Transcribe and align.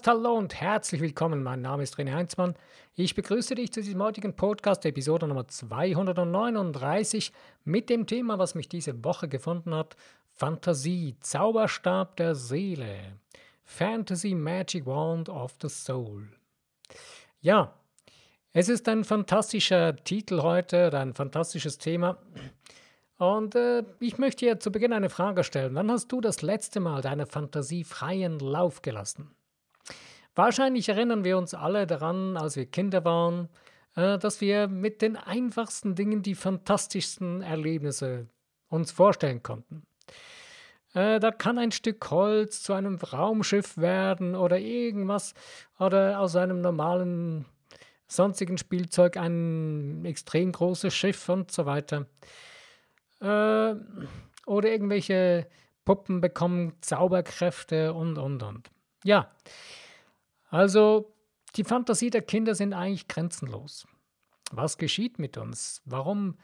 Podcast. 0.00 0.06
Hallo 0.06 0.36
und 0.36 0.54
herzlich 0.60 1.00
willkommen. 1.00 1.42
Mein 1.42 1.60
Name 1.60 1.82
ist 1.82 1.96
René 1.96 2.12
Heinzmann. 2.12 2.54
Ich 2.94 3.14
begrüße 3.14 3.54
dich 3.54 3.72
zu 3.72 3.82
diesem 3.82 4.02
heutigen 4.02 4.34
Podcast, 4.34 4.84
Episode 4.86 5.26
Nummer 5.28 5.46
239, 5.46 7.32
mit 7.64 7.90
dem 7.90 8.06
Thema, 8.06 8.38
was 8.38 8.54
mich 8.54 8.68
diese 8.68 9.04
Woche 9.04 9.28
gefunden 9.28 9.74
hat: 9.74 9.96
Fantasie, 10.32 11.16
Zauberstab 11.20 12.16
der 12.16 12.34
Seele. 12.34 13.18
Fantasy 13.62 14.34
Magic 14.34 14.86
Wand 14.86 15.28
of 15.28 15.56
the 15.60 15.68
Soul. 15.68 16.28
Ja, 17.40 17.74
es 18.52 18.68
ist 18.68 18.88
ein 18.88 19.04
fantastischer 19.04 19.96
Titel 19.96 20.40
heute, 20.40 20.96
ein 20.98 21.14
fantastisches 21.14 21.78
Thema. 21.78 22.16
Und 23.18 23.54
äh, 23.54 23.84
ich 23.98 24.16
möchte 24.16 24.46
dir 24.46 24.60
zu 24.60 24.72
Beginn 24.72 24.94
eine 24.94 25.10
Frage 25.10 25.44
stellen. 25.44 25.74
Wann 25.74 25.90
hast 25.90 26.08
du 26.10 26.22
das 26.22 26.40
letzte 26.40 26.80
Mal 26.80 27.02
deine 27.02 27.26
Fantasie 27.26 27.84
freien 27.84 28.38
Lauf 28.38 28.80
gelassen? 28.80 29.34
Wahrscheinlich 30.34 30.88
erinnern 30.88 31.24
wir 31.24 31.38
uns 31.38 31.54
alle 31.54 31.86
daran, 31.86 32.36
als 32.36 32.56
wir 32.56 32.66
Kinder 32.66 33.04
waren, 33.04 33.48
äh, 33.96 34.18
dass 34.18 34.40
wir 34.40 34.68
mit 34.68 35.02
den 35.02 35.16
einfachsten 35.16 35.94
Dingen 35.94 36.22
die 36.22 36.34
fantastischsten 36.34 37.42
Erlebnisse 37.42 38.28
uns 38.68 38.92
vorstellen 38.92 39.42
konnten. 39.42 39.82
Äh, 40.94 41.20
da 41.20 41.30
kann 41.30 41.58
ein 41.58 41.72
Stück 41.72 42.10
Holz 42.10 42.62
zu 42.62 42.72
einem 42.72 42.96
Raumschiff 42.96 43.76
werden 43.76 44.34
oder 44.34 44.58
irgendwas 44.58 45.34
oder 45.78 46.20
aus 46.20 46.36
einem 46.36 46.60
normalen 46.60 47.44
sonstigen 48.06 48.58
Spielzeug 48.58 49.16
ein 49.16 50.04
extrem 50.04 50.50
großes 50.50 50.92
Schiff 50.92 51.28
und 51.28 51.50
so 51.52 51.66
weiter. 51.66 52.06
Äh, 53.20 53.74
oder 54.46 54.68
irgendwelche 54.68 55.46
Puppen 55.84 56.20
bekommen 56.20 56.72
Zauberkräfte 56.80 57.92
und, 57.94 58.18
und, 58.18 58.42
und. 58.42 58.70
Ja, 59.04 59.30
also 60.50 61.12
die 61.56 61.64
Fantasie 61.64 62.10
der 62.10 62.22
Kinder 62.22 62.54
sind 62.54 62.74
eigentlich 62.74 63.08
grenzenlos. 63.08 63.86
Was 64.52 64.78
geschieht 64.78 65.18
mit 65.18 65.36
uns? 65.36 65.80
Warum, 65.84 66.38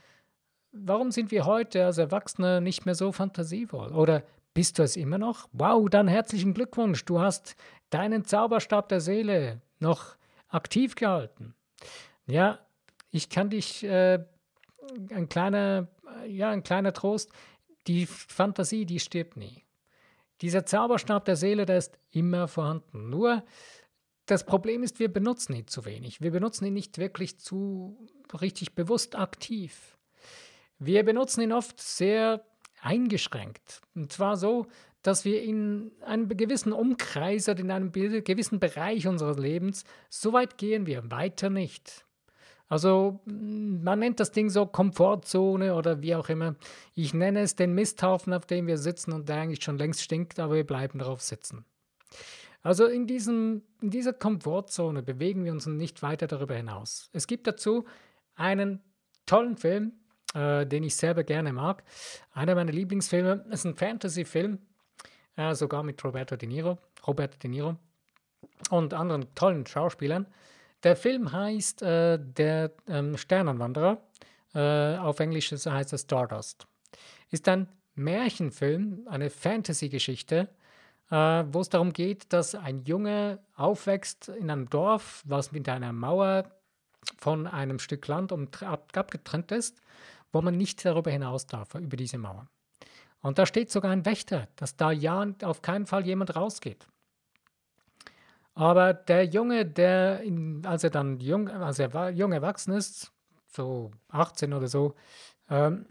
warum 0.73 1.11
sind 1.11 1.31
wir 1.31 1.45
heute 1.45 1.85
als 1.85 1.99
Erwachsene 1.99 2.61
nicht 2.61 2.87
mehr 2.87 2.95
so 2.95 3.13
fantasievoll? 3.13 3.93
Oder 3.93 4.23
bist 4.55 4.79
du 4.79 4.83
es 4.83 4.97
immer 4.97 5.19
noch? 5.19 5.49
Wow, 5.53 5.89
dann 5.91 6.09
herzlichen 6.09 6.55
Glückwunsch, 6.55 7.05
du 7.05 7.21
hast 7.21 7.57
deinen 7.91 8.25
Zauberstab 8.25 8.89
der 8.89 9.01
Seele 9.01 9.61
noch 9.81 10.17
aktiv 10.49 10.95
gehalten. 10.95 11.55
Ja, 12.27 12.59
ich 13.11 13.29
kann 13.29 13.51
dich, 13.51 13.85
äh, 13.85 14.25
ein 15.11 15.29
kleiner 15.29 15.89
ja, 16.27 16.51
ein 16.51 16.63
kleiner 16.63 16.93
Trost, 16.93 17.31
die 17.87 18.07
Fantasie, 18.07 18.87
die 18.87 19.01
stirbt 19.01 19.37
nie. 19.37 19.65
Dieser 20.41 20.67
Zauberstab 20.67 21.25
der 21.25 21.37
Seele, 21.37 21.67
der 21.67 21.79
ist 21.79 21.99
immer 22.11 22.49
vorhanden. 22.49 23.09
Nur 23.11 23.43
das 24.27 24.45
Problem 24.45 24.83
ist, 24.83 24.99
wir 24.99 25.13
benutzen 25.13 25.55
ihn 25.55 25.69
zu 25.69 25.85
wenig. 25.85 26.21
Wir 26.21 26.33
benutzen 26.33 26.67
ihn 26.67 26.75
nicht 26.75 26.99
wirklich 26.99 27.39
zu 27.39 27.97
richtig 28.41 28.75
bewusst 28.75 29.17
aktiv. 29.17 29.97
Wir 30.79 31.05
benutzen 31.05 31.43
ihn 31.43 31.53
oft 31.53 31.81
sehr 31.81 32.45
eingeschränkt. 32.83 33.81
Und 33.95 34.13
zwar 34.13 34.37
so, 34.37 34.67
dass 35.03 35.25
wir 35.25 35.43
in 35.43 35.93
einem 36.05 36.29
gewissen 36.29 36.73
Umkreis 36.73 37.47
in 37.47 37.71
einem 37.71 37.93
gewissen 37.93 38.59
Bereich 38.59 39.07
unseres 39.07 39.39
Lebens, 39.39 39.85
so 40.11 40.33
weit 40.33 40.59
gehen 40.59 40.87
wir, 40.87 41.11
weiter 41.11 41.49
nicht. 41.49 42.05
Also 42.69 43.21
man 43.25 44.01
nennt 44.01 44.19
das 44.19 44.33
Ding 44.33 44.51
so 44.51 44.67
Komfortzone 44.67 45.75
oder 45.75 46.03
wie 46.03 46.17
auch 46.17 46.29
immer. 46.29 46.57
Ich 46.95 47.15
nenne 47.15 47.41
es 47.41 47.55
den 47.55 47.75
Misthaufen, 47.75 48.33
auf 48.33 48.47
dem 48.47 48.67
wir 48.67 48.79
sitzen 48.79 49.13
und 49.13 49.29
der 49.29 49.37
eigentlich 49.37 49.63
schon 49.63 49.79
längst 49.79 50.03
stinkt, 50.03 50.41
aber 50.41 50.55
wir 50.55 50.67
bleiben 50.67 50.99
darauf 50.99 51.23
sitzen. 51.23 51.65
Also 52.67 52.87
in, 52.87 53.07
diesem, 53.07 53.63
in 53.81 53.91
dieser 53.91 54.13
Komfortzone 54.13 55.01
bewegen 55.01 55.45
wir 55.45 55.53
uns 55.53 55.67
nicht 55.67 56.03
weiter 56.03 56.27
darüber 56.27 56.57
hinaus. 56.57 57.09
Es 57.13 57.29
gibt 57.29 57.47
dazu 57.47 57.85
einen 58.35 58.83
tollen 59.25 59.57
Film, 59.57 59.93
äh, 60.35 60.67
den 60.67 60.83
ich 60.83 60.97
selber 60.97 61.23
gerne 61.23 61.53
mag. 61.53 61.85
Einer 62.33 62.57
meiner 62.57 62.73
Lieblingsfilme 62.73 63.47
ist 63.51 63.67
ein 63.67 63.77
Fantasy-Film, 63.77 64.59
äh, 65.37 65.55
sogar 65.55 65.85
mit 65.85 66.03
Roberto 66.05 66.35
De 66.35 66.49
Niro, 66.49 66.77
Roberto 67.07 67.39
De 67.39 67.49
Niro 67.49 67.77
und 68.71 68.95
anderen 68.95 69.33
tollen 69.37 69.65
Schauspielern. 69.65 70.27
Der 70.83 70.97
Film 70.97 71.31
heißt 71.31 71.83
äh, 71.83 72.19
Der 72.19 72.73
ähm, 72.89 73.17
Sternenwanderer. 73.17 74.03
Äh, 74.57 74.97
auf 74.97 75.21
Englisch 75.21 75.53
heißt 75.53 75.93
es 75.93 76.01
Stardust. 76.01 76.67
Ist 77.31 77.49
ein 77.49 77.69
Märchenfilm, 77.95 79.07
eine 79.07 79.31
Fantasy-Geschichte, 79.31 80.49
wo 81.09 81.61
es 81.61 81.69
darum 81.69 81.93
geht, 81.93 82.33
dass 82.33 82.55
ein 82.55 82.85
Junge 82.85 83.39
aufwächst 83.55 84.29
in 84.29 84.51
einem 84.51 84.69
Dorf, 84.69 85.23
was 85.25 85.53
mit 85.53 85.69
einer 85.69 85.93
Mauer 85.93 86.51
von 87.19 87.47
einem 87.47 87.79
Stück 87.79 88.07
Land 88.09 88.33
um, 88.33 88.49
ab, 88.63 88.91
abgetrennt 88.95 89.53
ist, 89.53 89.81
wo 90.33 90.43
man 90.43 90.57
nicht 90.57 90.85
darüber 90.85 91.11
hinaus 91.11 91.47
darf, 91.47 91.75
über 91.75 91.97
diese 91.97 92.19
Mauer. 92.19 92.49
Und 93.21 93.39
da 93.39 93.47
steht 93.47 93.71
sogar 93.71 93.93
ein 93.93 94.05
Wächter, 94.05 94.49
dass 94.57 94.77
da 94.77 94.91
ja 94.91 95.27
auf 95.43 95.63
keinen 95.63 95.87
Fall 95.87 96.07
jemand 96.07 96.37
rausgeht. 96.37 96.87
Aber 98.55 98.95
der 98.95 99.25
Junge, 99.27 99.67
der, 99.67 100.23
in, 100.23 100.65
als 100.65 100.83
er 100.83 100.91
dann 100.91 101.21
jung, 101.21 101.49
als 101.49 101.79
er 101.79 101.93
war, 101.93 102.11
jung 102.11 102.33
erwachsen 102.33 102.73
ist, 102.73 103.13
so 103.49 103.91
18 104.09 104.53
oder 104.55 104.67
so, 104.67 104.95
ähm, 105.51 105.87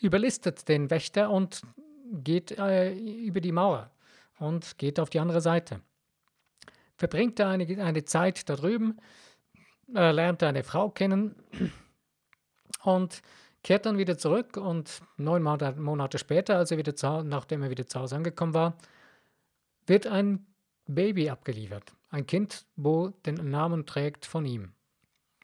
überlistet 0.00 0.68
den 0.68 0.90
Wächter 0.90 1.30
und 1.30 1.62
geht 2.12 2.52
äh, 2.58 2.92
über 2.94 3.40
die 3.40 3.52
Mauer 3.52 3.90
und 4.38 4.78
geht 4.78 5.00
auf 5.00 5.10
die 5.10 5.20
andere 5.20 5.40
Seite. 5.40 5.80
Verbringt 6.96 7.40
er 7.40 7.48
eine, 7.48 7.64
eine 7.82 8.04
Zeit 8.04 8.48
da 8.48 8.56
drüben, 8.56 8.98
äh, 9.94 10.12
lernt 10.12 10.42
eine 10.42 10.62
Frau 10.62 10.90
kennen 10.90 11.34
und 12.84 13.22
kehrt 13.62 13.86
dann 13.86 13.98
wieder 13.98 14.18
zurück 14.18 14.56
und 14.56 15.00
neun 15.16 15.42
Monate 15.42 16.18
später, 16.18 16.58
als 16.58 16.70
er 16.70 16.78
wieder 16.78 16.94
zu, 16.96 17.22
nachdem 17.22 17.62
er 17.62 17.70
wieder 17.70 17.86
zu 17.86 18.00
Hause 18.00 18.16
angekommen 18.16 18.54
war, 18.54 18.76
wird 19.86 20.06
ein 20.06 20.46
Baby 20.86 21.30
abgeliefert. 21.30 21.94
Ein 22.10 22.26
Kind, 22.26 22.66
wo 22.76 23.08
den 23.08 23.50
Namen 23.50 23.86
trägt 23.86 24.26
von 24.26 24.44
ihm. 24.44 24.72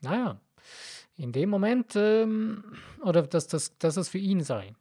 Naja, 0.03 0.41
in 1.17 1.33
dem 1.33 1.51
Moment, 1.51 1.97
ähm, 1.97 2.65
oder 3.03 3.23
dass, 3.23 3.47
das, 3.47 3.79
dass 3.79 3.97
es 3.97 4.09
für 4.09 4.19
ihn 4.19 4.43
sei. 4.43 4.75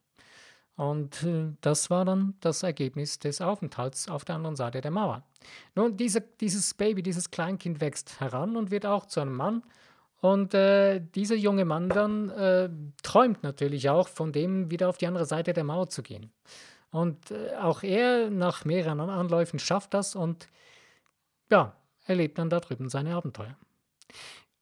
Und 0.77 1.23
äh, 1.23 1.53
das 1.61 1.89
war 1.89 2.05
dann 2.05 2.35
das 2.39 2.63
Ergebnis 2.63 3.17
des 3.17 3.41
Aufenthalts 3.41 4.07
auf 4.07 4.23
der 4.23 4.35
anderen 4.35 4.55
Seite 4.55 4.79
der 4.79 4.91
Mauer. 4.91 5.23
Nun, 5.75 5.97
diese, 5.97 6.21
dieses 6.21 6.75
Baby, 6.75 7.01
dieses 7.01 7.31
Kleinkind 7.31 7.81
wächst 7.81 8.19
heran 8.19 8.55
und 8.55 8.69
wird 8.69 8.85
auch 8.85 9.07
zu 9.07 9.19
einem 9.19 9.35
Mann. 9.35 9.63
Und 10.21 10.53
äh, 10.53 10.99
dieser 10.99 11.35
junge 11.35 11.65
Mann 11.65 11.89
dann 11.89 12.29
äh, 12.29 12.69
träumt 13.01 13.41
natürlich 13.41 13.89
auch 13.89 14.07
von 14.07 14.31
dem, 14.31 14.69
wieder 14.69 14.88
auf 14.88 14.97
die 14.97 15.07
andere 15.07 15.25
Seite 15.25 15.53
der 15.53 15.63
Mauer 15.63 15.89
zu 15.89 16.03
gehen. 16.03 16.31
Und 16.91 17.31
äh, 17.31 17.55
auch 17.55 17.81
er 17.81 18.29
nach 18.29 18.63
mehreren 18.63 18.99
Anläufen 18.99 19.57
schafft 19.57 19.95
das 19.95 20.15
und 20.15 20.47
ja, 21.51 21.75
erlebt 22.05 22.38
dann 22.38 22.51
da 22.51 22.59
drüben 22.59 22.89
seine 22.89 23.15
Abenteuer. 23.15 23.57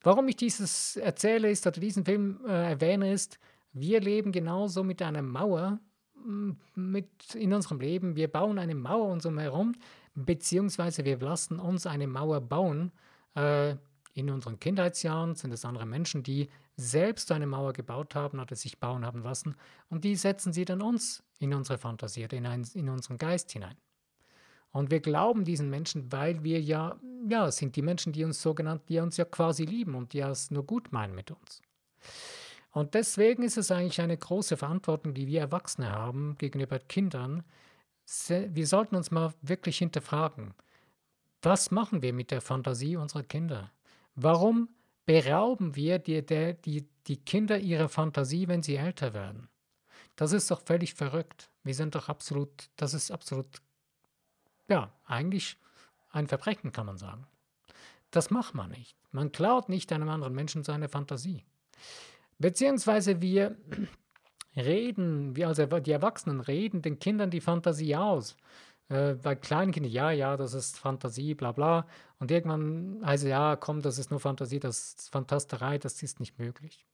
Warum 0.01 0.27
ich 0.29 0.37
dieses 0.37 0.95
erzähle 0.95 1.49
ist, 1.49 1.67
oder 1.67 1.79
diesen 1.79 2.05
Film 2.05 2.39
äh, 2.47 2.71
erwähne, 2.71 3.11
ist, 3.11 3.39
wir 3.73 3.99
leben 3.99 4.31
genauso 4.31 4.83
mit 4.83 5.01
einer 5.01 5.21
Mauer 5.21 5.79
mit 6.75 7.35
in 7.35 7.53
unserem 7.53 7.79
Leben. 7.79 8.15
Wir 8.15 8.27
bauen 8.27 8.59
eine 8.59 8.75
Mauer 8.75 9.09
uns 9.11 9.25
herum, 9.25 9.73
beziehungsweise 10.15 11.05
wir 11.05 11.19
lassen 11.19 11.59
uns 11.59 11.85
eine 11.85 12.07
Mauer 12.07 12.41
bauen. 12.41 12.91
Äh, 13.35 13.75
in 14.13 14.29
unseren 14.29 14.59
Kindheitsjahren 14.59 15.35
sind 15.35 15.51
es 15.51 15.65
andere 15.65 15.85
Menschen, 15.85 16.23
die 16.23 16.49
selbst 16.77 17.31
eine 17.31 17.47
Mauer 17.47 17.73
gebaut 17.73 18.15
haben 18.15 18.39
oder 18.39 18.55
sich 18.55 18.79
bauen 18.79 19.05
haben 19.05 19.23
lassen 19.23 19.55
und 19.89 20.03
die 20.03 20.15
setzen 20.15 20.53
sie 20.53 20.65
dann 20.65 20.81
uns 20.81 21.23
in 21.39 21.53
unsere 21.53 21.77
Fantasie 21.77 22.27
in, 22.31 22.45
ein, 22.45 22.65
in 22.73 22.89
unseren 22.89 23.17
Geist 23.17 23.51
hinein. 23.51 23.75
Und 24.71 24.91
wir 24.91 24.99
glauben 24.99 25.45
diesen 25.45 25.69
Menschen, 25.69 26.11
weil 26.11 26.43
wir 26.43 26.61
ja, 26.61 26.97
ja, 27.29 27.49
sind 27.49 27.77
die 27.77 27.81
Menschen, 27.81 28.11
die 28.11 28.25
uns 28.25 28.41
so 28.41 28.53
genannt, 28.53 28.83
die 28.89 28.99
uns 28.99 29.15
ja 29.15 29.23
quasi 29.23 29.63
lieben 29.63 29.95
und 29.95 30.11
die 30.11 30.19
es 30.19 30.51
nur 30.51 30.65
gut 30.65 30.91
meinen 30.91 31.15
mit 31.15 31.31
uns. 31.31 31.61
Und 32.75 32.93
deswegen 32.93 33.43
ist 33.43 33.55
es 33.55 33.71
eigentlich 33.71 34.01
eine 34.01 34.17
große 34.17 34.57
Verantwortung, 34.57 35.13
die 35.13 35.27
wir 35.27 35.39
Erwachsene 35.39 35.93
haben 35.93 36.37
gegenüber 36.37 36.77
Kindern. 36.77 37.45
Wir 38.27 38.67
sollten 38.67 38.97
uns 38.97 39.11
mal 39.11 39.33
wirklich 39.41 39.77
hinterfragen, 39.77 40.53
was 41.41 41.71
machen 41.71 42.01
wir 42.01 42.11
mit 42.11 42.31
der 42.31 42.41
Fantasie 42.41 42.97
unserer 42.97 43.23
Kinder? 43.23 43.71
Warum 44.15 44.67
berauben 45.05 45.77
wir 45.77 45.99
die, 45.99 46.21
die, 46.25 46.85
die 47.07 47.15
Kinder 47.15 47.57
ihrer 47.59 47.87
Fantasie, 47.87 48.49
wenn 48.49 48.61
sie 48.61 48.75
älter 48.75 49.13
werden? 49.13 49.47
Das 50.17 50.33
ist 50.33 50.51
doch 50.51 50.59
völlig 50.59 50.95
verrückt. 50.95 51.49
Wir 51.63 51.75
sind 51.75 51.95
doch 51.95 52.09
absolut, 52.09 52.69
das 52.75 52.93
ist 52.93 53.09
absolut, 53.09 53.61
ja, 54.67 54.91
eigentlich 55.05 55.57
ein 56.11 56.27
Verbrechen, 56.27 56.73
kann 56.73 56.87
man 56.87 56.97
sagen. 56.97 57.25
Das 58.11 58.31
macht 58.31 58.53
man 58.53 58.71
nicht. 58.71 58.97
Man 59.13 59.31
klaut 59.31 59.69
nicht 59.69 59.93
einem 59.93 60.09
anderen 60.09 60.35
Menschen 60.35 60.65
seine 60.65 60.89
Fantasie. 60.89 61.45
Beziehungsweise 62.37 63.21
wir 63.21 63.57
reden, 64.55 65.35
wir 65.35 65.47
also 65.47 65.65
die 65.65 65.91
Erwachsenen 65.91 66.39
reden 66.41 66.81
den 66.81 66.99
Kindern 66.99 67.29
die 67.29 67.41
Fantasie 67.41 67.95
aus. 67.95 68.35
Äh, 68.89 69.13
bei 69.15 69.35
kleinen 69.35 69.71
Kindern, 69.71 69.91
ja, 69.91 70.11
ja, 70.11 70.37
das 70.37 70.53
ist 70.53 70.77
Fantasie, 70.77 71.33
bla 71.33 71.51
bla. 71.51 71.87
Und 72.19 72.31
irgendwann 72.31 73.01
heißt 73.05 73.23
es, 73.23 73.29
ja, 73.29 73.55
komm, 73.55 73.81
das 73.81 73.97
ist 73.97 74.11
nur 74.11 74.19
Fantasie, 74.19 74.59
das 74.59 74.95
ist 74.95 75.09
Fantasterei, 75.11 75.77
das 75.77 76.01
ist 76.03 76.19
nicht 76.19 76.37
möglich. 76.39 76.85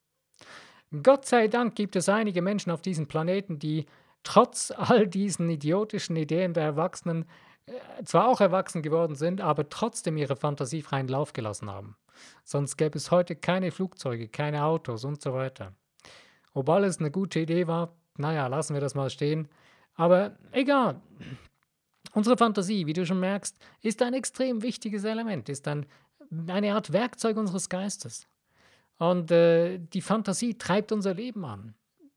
Gott 1.03 1.25
sei 1.25 1.47
Dank 1.47 1.75
gibt 1.75 1.95
es 1.95 2.09
einige 2.09 2.41
Menschen 2.41 2.71
auf 2.71 2.81
diesem 2.81 3.07
Planeten, 3.07 3.59
die 3.59 3.85
trotz 4.23 4.71
all 4.75 5.07
diesen 5.07 5.49
idiotischen 5.49 6.15
Ideen 6.15 6.53
der 6.53 6.63
Erwachsenen 6.63 7.25
äh, 7.65 8.03
zwar 8.03 8.27
auch 8.27 8.41
erwachsen 8.41 8.81
geworden 8.81 9.15
sind, 9.15 9.41
aber 9.41 9.69
trotzdem 9.69 10.17
ihre 10.17 10.35
Fantasie 10.35 10.81
freien 10.81 11.07
Lauf 11.07 11.33
gelassen 11.33 11.69
haben. 11.69 11.95
Sonst 12.43 12.77
gäbe 12.77 12.97
es 12.97 13.11
heute 13.11 13.35
keine 13.35 13.71
Flugzeuge, 13.71 14.27
keine 14.27 14.63
Autos 14.63 15.03
und 15.05 15.21
so 15.21 15.33
weiter. 15.33 15.73
Ob 16.53 16.69
alles 16.69 16.99
eine 16.99 17.11
gute 17.11 17.39
Idee 17.39 17.67
war, 17.67 17.95
naja, 18.17 18.47
lassen 18.47 18.73
wir 18.73 18.81
das 18.81 18.95
mal 18.95 19.09
stehen. 19.09 19.47
Aber 19.95 20.37
egal. 20.51 21.01
Unsere 22.13 22.37
Fantasie, 22.37 22.85
wie 22.87 22.93
du 22.93 23.05
schon 23.05 23.19
merkst, 23.19 23.57
ist 23.81 24.01
ein 24.01 24.13
extrem 24.13 24.61
wichtiges 24.61 25.03
Element, 25.05 25.47
ist 25.47 25.67
ein, 25.67 25.85
eine 26.47 26.73
Art 26.73 26.91
Werkzeug 26.91 27.37
unseres 27.37 27.69
Geistes. 27.69 28.27
Und 28.97 29.31
äh, 29.31 29.79
die 29.79 30.01
Fantasie 30.01 30.57
treibt 30.57 30.91
unser 30.91 31.13
Leben 31.13 31.45
an. 31.45 31.73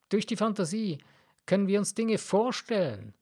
Durch 0.09 0.27
die 0.27 0.37
Fantasie 0.37 0.99
können 1.47 1.69
wir 1.69 1.79
uns 1.79 1.95
Dinge 1.95 2.19
vorstellen. 2.19 3.15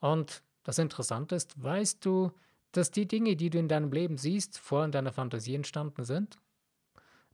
Und 0.00 0.42
das 0.62 0.78
Interessante 0.78 1.34
ist, 1.34 1.62
weißt 1.62 2.04
du, 2.04 2.32
dass 2.72 2.90
die 2.90 3.06
Dinge, 3.06 3.36
die 3.36 3.50
du 3.50 3.58
in 3.58 3.68
deinem 3.68 3.92
Leben 3.92 4.16
siehst, 4.16 4.58
vor 4.58 4.84
in 4.84 4.92
deiner 4.92 5.12
Fantasie 5.12 5.54
entstanden 5.54 6.04
sind? 6.04 6.38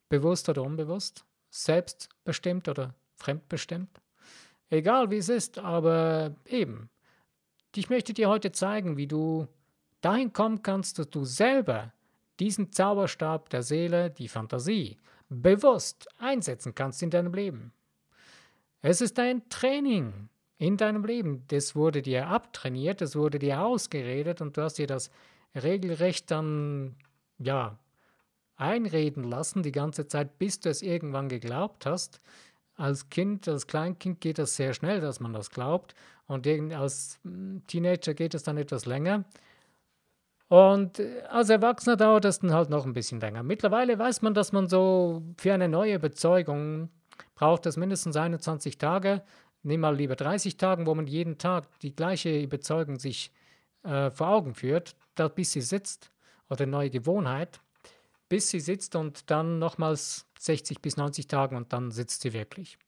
Bewusst 0.08 0.48
oder 0.48 0.62
unbewusst? 0.62 1.24
Selbstbestimmt 1.50 2.68
oder 2.68 2.94
fremdbestimmt? 3.16 4.00
Egal 4.70 5.10
wie 5.10 5.18
es 5.18 5.28
ist, 5.28 5.58
aber 5.58 6.34
eben. 6.46 6.90
Ich 7.74 7.90
möchte 7.90 8.14
dir 8.14 8.28
heute 8.28 8.52
zeigen, 8.52 8.96
wie 8.96 9.06
du 9.06 9.46
dahin 10.00 10.32
kommen 10.32 10.62
kannst, 10.62 10.98
dass 10.98 11.10
du 11.10 11.24
selber 11.24 11.92
diesen 12.40 12.72
Zauberstab 12.72 13.50
der 13.50 13.62
Seele, 13.62 14.10
die 14.10 14.28
Fantasie, 14.28 14.96
bewusst 15.28 16.08
einsetzen 16.18 16.74
kannst 16.74 17.02
in 17.02 17.10
deinem 17.10 17.34
Leben. 17.34 17.72
Es 18.82 19.00
ist 19.00 19.18
ein 19.18 19.48
Training 19.48 20.28
in 20.58 20.76
deinem 20.76 21.04
Leben. 21.04 21.44
Das 21.48 21.74
wurde 21.74 22.02
dir 22.02 22.28
abtrainiert, 22.28 23.00
das 23.00 23.16
wurde 23.16 23.38
dir 23.38 23.62
ausgeredet 23.62 24.40
und 24.40 24.56
du 24.56 24.62
hast 24.62 24.78
dir 24.78 24.86
das 24.86 25.10
regelrecht 25.54 26.30
dann, 26.30 26.96
ja, 27.38 27.78
einreden 28.56 29.24
lassen 29.24 29.62
die 29.62 29.72
ganze 29.72 30.06
Zeit, 30.06 30.38
bis 30.38 30.60
du 30.60 30.70
es 30.70 30.82
irgendwann 30.82 31.28
geglaubt 31.28 31.86
hast. 31.86 32.20
Als 32.76 33.08
Kind, 33.10 33.48
als 33.48 33.66
Kleinkind 33.66 34.20
geht 34.20 34.38
das 34.38 34.56
sehr 34.56 34.74
schnell, 34.74 35.00
dass 35.00 35.20
man 35.20 35.32
das 35.32 35.50
glaubt. 35.50 35.94
Und 36.26 36.46
als 36.46 37.18
hm, 37.22 37.62
Teenager 37.66 38.14
geht 38.14 38.34
es 38.34 38.42
dann 38.42 38.56
etwas 38.56 38.86
länger. 38.86 39.24
Und 40.48 41.02
als 41.28 41.50
Erwachsener 41.50 41.96
dauert 41.96 42.24
es 42.24 42.38
dann 42.38 42.52
halt 42.52 42.70
noch 42.70 42.86
ein 42.86 42.92
bisschen 42.92 43.20
länger. 43.20 43.42
Mittlerweile 43.42 43.98
weiß 43.98 44.22
man, 44.22 44.32
dass 44.32 44.52
man 44.52 44.68
so 44.68 45.22
für 45.36 45.52
eine 45.52 45.68
neue 45.68 45.94
Überzeugung 45.94 46.90
braucht 47.34 47.66
es 47.66 47.76
mindestens 47.76 48.16
21 48.16 48.78
Tage, 48.78 49.22
nimm 49.66 49.80
mal 49.80 49.96
lieber 49.96 50.16
30 50.16 50.56
Tage, 50.56 50.86
wo 50.86 50.94
man 50.94 51.06
jeden 51.06 51.38
Tag 51.38 51.68
die 51.80 51.94
gleiche 51.94 52.40
Überzeugung 52.40 52.98
sich 52.98 53.32
äh, 53.82 54.10
vor 54.10 54.28
Augen 54.28 54.54
führt, 54.54 54.96
da, 55.14 55.28
bis 55.28 55.52
sie 55.52 55.60
sitzt, 55.60 56.10
oder 56.48 56.66
neue 56.66 56.90
Gewohnheit, 56.90 57.60
bis 58.28 58.50
sie 58.50 58.60
sitzt 58.60 58.94
und 58.94 59.30
dann 59.30 59.58
nochmals 59.58 60.26
60 60.38 60.80
bis 60.80 60.96
90 60.96 61.26
Tage 61.26 61.56
und 61.56 61.72
dann 61.72 61.90
sitzt 61.90 62.22
sie 62.22 62.32
wirklich. 62.32 62.78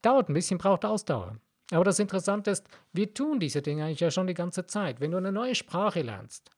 Dauert 0.00 0.28
ein 0.28 0.34
bisschen, 0.34 0.58
braucht 0.58 0.84
Ausdauer. 0.84 1.36
Aber 1.72 1.84
das 1.84 1.98
Interessante 1.98 2.52
ist, 2.52 2.64
wir 2.92 3.12
tun 3.12 3.40
diese 3.40 3.62
Dinge 3.62 3.84
eigentlich 3.84 4.00
ja 4.00 4.10
schon 4.10 4.28
die 4.28 4.34
ganze 4.34 4.66
Zeit. 4.66 5.00
Wenn 5.00 5.10
du 5.10 5.16
eine 5.16 5.32
neue 5.32 5.54
Sprache 5.54 6.02
lernst, 6.02 6.50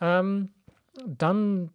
ähm, 0.00 0.52
dann, 1.06 1.70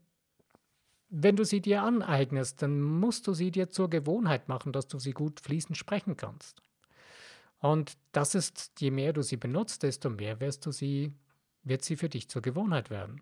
wenn 1.09 1.37
du 1.37 1.45
sie 1.45 1.61
dir 1.61 1.83
aneignest, 1.83 2.61
dann 2.61 2.81
musst 2.81 3.25
du 3.27 3.33
sie 3.33 3.51
dir 3.51 3.69
zur 3.69 3.89
Gewohnheit 3.89 4.49
machen, 4.49 4.73
dass 4.73 4.87
du 4.87 4.99
sie 4.99 5.11
gut 5.11 5.39
fließend 5.39 5.77
sprechen 5.77 6.17
kannst. 6.17 6.61
Und 7.61 7.97
das 8.11 8.35
ist, 8.35 8.71
je 8.79 8.91
mehr 8.91 9.13
du 9.13 9.21
sie 9.21 9.37
benutzt, 9.37 9.83
desto 9.83 10.09
mehr 10.09 10.39
wirst 10.39 10.65
du 10.65 10.71
sie, 10.71 11.13
wird 11.63 11.83
sie 11.83 11.95
für 11.95 12.09
dich 12.09 12.29
zur 12.29 12.41
Gewohnheit 12.41 12.89
werden. 12.89 13.21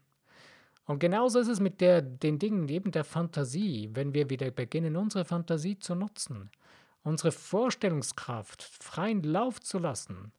Und 0.86 1.00
genauso 1.00 1.39
ist 1.39 1.50
es 1.50 1.60
mit 1.60 1.81
der, 1.81 2.01
den 2.01 2.39
Dingen 2.39 2.66
neben 2.66 2.92
der 2.92 3.04
Fantasie, 3.04 3.89
wenn 3.94 4.13
wir 4.13 4.30
wieder 4.30 4.50
beginnen, 4.51 4.95
unsere 4.95 5.25
Fantasie 5.25 5.78
zu 5.78 5.95
nutzen, 5.95 6.50
unsere 7.04 7.31
Vorstellungskraft 7.31 8.63
freien 8.63 9.22
Lauf 9.24 9.60
zu 9.60 9.80
lassen 9.80 10.31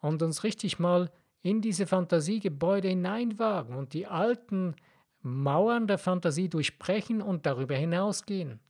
und 0.00 0.22
uns 0.22 0.42
richtig 0.42 0.78
mal 0.78 1.10
in 1.42 1.60
diese 1.60 1.86
Fantasiegebäude 1.86 2.88
hineinwagen 2.88 3.76
und 3.76 3.92
die 3.92 4.06
alten 4.06 4.74
Mauern 5.22 5.86
der 5.86 5.98
Fantasie 5.98 6.48
durchbrechen 6.48 7.20
und 7.20 7.44
darüber 7.44 7.74
hinausgehen 7.74 8.60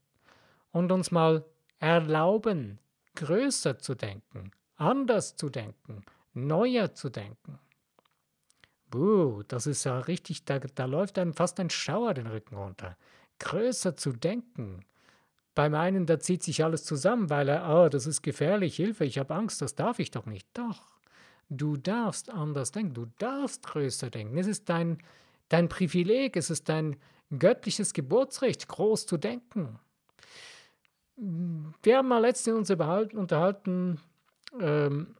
und 0.71 0.91
uns 0.91 1.11
mal 1.11 1.45
erlauben, 1.79 2.79
größer 3.15 3.79
zu 3.79 3.95
denken, 3.95 4.51
anders 4.81 5.35
zu 5.35 5.49
denken, 5.49 6.03
neuer 6.33 6.93
zu 6.93 7.09
denken. 7.09 7.59
Buh, 8.89 9.43
das 9.47 9.67
ist 9.67 9.85
ja 9.85 9.99
richtig, 9.99 10.43
da, 10.43 10.59
da 10.59 10.85
läuft 10.85 11.17
einem 11.17 11.33
fast 11.33 11.59
ein 11.59 11.69
Schauer 11.69 12.13
den 12.13 12.27
Rücken 12.27 12.55
runter. 12.55 12.97
Größer 13.39 13.95
zu 13.95 14.11
denken. 14.11 14.83
Beim 15.55 15.75
einen, 15.75 16.05
da 16.05 16.19
zieht 16.19 16.43
sich 16.43 16.63
alles 16.63 16.83
zusammen, 16.83 17.29
weil 17.29 17.47
er, 17.47 17.69
oh, 17.69 17.89
das 17.89 18.05
ist 18.05 18.21
gefährlich, 18.21 18.75
Hilfe, 18.75 19.05
ich 19.05 19.17
habe 19.17 19.33
Angst, 19.35 19.61
das 19.61 19.75
darf 19.75 19.99
ich 19.99 20.11
doch 20.11 20.25
nicht. 20.25 20.47
Doch. 20.53 20.81
Du 21.49 21.75
darfst 21.75 22.29
anders 22.29 22.71
denken, 22.71 22.93
du 22.93 23.07
darfst 23.17 23.67
größer 23.67 24.09
denken. 24.09 24.37
Es 24.37 24.47
ist 24.47 24.69
dein, 24.69 24.99
dein 25.49 25.69
Privileg, 25.69 26.37
es 26.37 26.49
ist 26.49 26.69
dein 26.69 26.97
göttliches 27.37 27.93
Geburtsrecht, 27.93 28.67
groß 28.67 29.05
zu 29.05 29.17
denken. 29.17 29.79
Wir 31.17 31.97
haben 31.97 32.07
mal 32.07 32.19
letztens 32.19 32.69
uns 32.69 32.69
unterhalten, 33.13 33.99
ähm, 34.59 35.15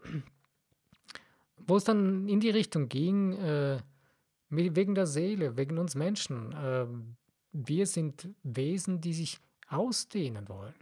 wo 1.57 1.77
es 1.77 1.83
dann 1.83 2.27
in 2.27 2.39
die 2.39 2.49
Richtung 2.49 2.89
ging, 2.89 3.33
äh, 3.33 3.77
wegen 4.49 4.95
der 4.95 5.07
Seele, 5.07 5.55
wegen 5.55 5.77
uns 5.77 5.95
Menschen. 5.95 6.51
Äh, 6.51 6.85
wir 7.53 7.85
sind 7.85 8.29
Wesen, 8.43 9.01
die 9.01 9.13
sich 9.13 9.39
ausdehnen 9.69 10.49
wollen. 10.49 10.75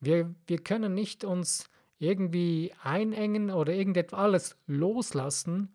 Wir, 0.00 0.34
wir 0.46 0.58
können 0.58 0.94
nicht 0.94 1.24
uns 1.24 1.68
irgendwie 1.98 2.72
einengen 2.82 3.50
oder 3.50 3.72
irgendetwas 3.72 4.18
alles 4.18 4.56
loslassen, 4.66 5.74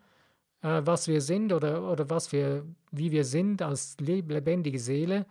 äh, 0.61 0.81
was 0.83 1.07
wir 1.07 1.21
sind 1.21 1.53
oder, 1.53 1.89
oder 1.89 2.09
was 2.09 2.31
wir, 2.31 2.65
wie 2.91 3.11
wir 3.11 3.25
sind 3.25 3.61
als 3.61 3.97
lebendige 3.99 4.79
Seele 4.79 5.25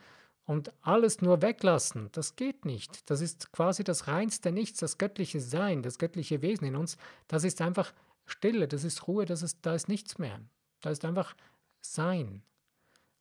und 0.49 0.73
alles 0.81 1.21
nur 1.21 1.43
weglassen. 1.43 2.09
Das 2.12 2.35
geht 2.35 2.64
nicht. 2.64 3.11
Das 3.11 3.21
ist 3.21 3.52
quasi 3.52 3.85
das 3.85 4.09
reinste 4.09 4.50
Nichts, 4.50 4.81
das 4.81 4.97
göttliche 4.97 5.40
Sein, 5.40 5.83
das 5.83 5.99
göttliche 5.99 6.40
Wesen 6.40 6.67
in 6.67 6.75
uns. 6.75 6.97
Das 7.28 7.45
ist 7.45 7.61
einfach 7.61 7.93
Stille, 8.25 8.67
das 8.67 8.83
ist 8.83 9.07
Ruhe, 9.07 9.26
das 9.26 9.43
ist, 9.43 9.59
da 9.61 9.75
ist 9.75 9.88
nichts 9.88 10.17
mehr. 10.17 10.40
Da 10.81 10.88
ist 10.88 11.05
einfach 11.05 11.37
Sein. 11.83 12.43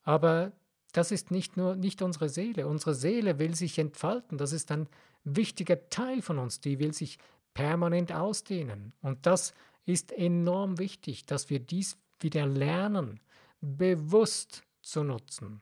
Aber 0.04 0.54
das 0.94 1.12
ist 1.12 1.30
nicht 1.30 1.58
nur 1.58 1.76
nicht 1.76 2.02
unsere 2.02 2.30
Seele. 2.30 2.66
Unsere 2.66 2.96
Seele 2.96 3.40
will 3.40 3.56
sich 3.56 3.78
entfalten. 3.78 4.38
Das 4.38 4.54
ist 4.54 4.72
ein 4.72 4.88
wichtiger 5.26 5.90
Teil 5.90 6.22
von 6.22 6.38
uns. 6.40 6.62
Die 6.62 6.80
will 6.80 6.94
sich 6.94 7.20
permanent 7.54 8.14
ausdehnen. 8.14 8.94
Und 9.02 9.26
das 9.26 9.54
ist 9.86 10.14
enorm 10.14 10.80
wichtig, 10.80 11.26
dass 11.26 11.50
wir 11.50 11.60
dies 11.60 11.98
wieder 12.22 12.46
lernen, 12.46 13.20
bewusst 13.60 14.64
zu 14.82 15.04
nutzen. 15.04 15.62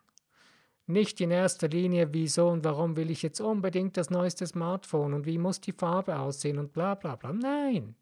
Nicht 0.87 1.19
in 1.19 1.31
erster 1.31 1.67
Linie, 1.67 2.13
wieso 2.13 2.49
und 2.49 2.63
warum 2.63 2.95
will 2.95 3.09
ich 3.09 3.23
jetzt 3.23 3.41
unbedingt 3.41 3.97
das 3.97 4.09
neueste 4.09 4.45
Smartphone 4.45 5.13
und 5.13 5.25
wie 5.25 5.37
muss 5.37 5.59
die 5.59 5.71
Farbe 5.71 6.19
aussehen 6.19 6.59
und 6.59 6.73
bla 6.73 6.95
bla 6.95 7.15
bla. 7.15 7.33
Nein. 7.33 7.95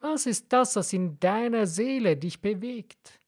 Was 0.00 0.26
ist 0.26 0.52
das, 0.52 0.76
was 0.76 0.92
in 0.92 1.18
deiner 1.20 1.66
Seele 1.66 2.16
dich 2.16 2.40
bewegt? 2.40 3.20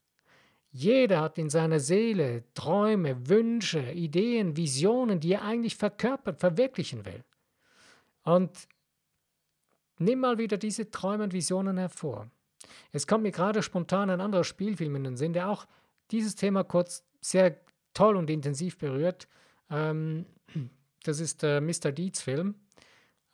Jeder 0.73 1.20
hat 1.20 1.38
in 1.38 1.50
seiner 1.50 1.80
Seele 1.80 2.44
Träume, 2.54 3.28
Wünsche, 3.28 3.90
Ideen, 3.92 4.56
Visionen, 4.56 5.18
die 5.18 5.32
er 5.32 5.42
eigentlich 5.42 5.76
verkörpert, 5.76 6.38
verwirklichen 6.38 7.04
will. 7.04 7.25
Und 8.25 8.68
Nimm 10.02 10.20
mal 10.20 10.38
wieder 10.38 10.56
diese 10.56 10.90
Träume 10.90 11.25
und 11.25 11.35
Visionen 11.35 11.76
hervor. 11.76 12.30
Es 12.90 13.06
kommt 13.06 13.23
mir 13.23 13.32
gerade 13.32 13.62
spontan 13.62 14.09
ein 14.09 14.23
anderer 14.23 14.44
Spielfilm 14.44 14.97
in 14.97 15.04
den 15.04 15.16
Sinn, 15.16 15.35
der 15.35 15.50
auch 15.50 15.66
dieses 16.11 16.37
Thema 16.37 16.64
kurz 16.64 17.04
sehr 17.20 17.61
toll 18.00 18.16
und 18.16 18.30
intensiv 18.30 18.78
berührt. 18.78 19.28
Ähm, 19.71 20.25
das 21.04 21.21
ist 21.21 21.42
der 21.42 21.61
Mr. 21.61 21.92
Deeds 21.92 22.23
Film 22.23 22.54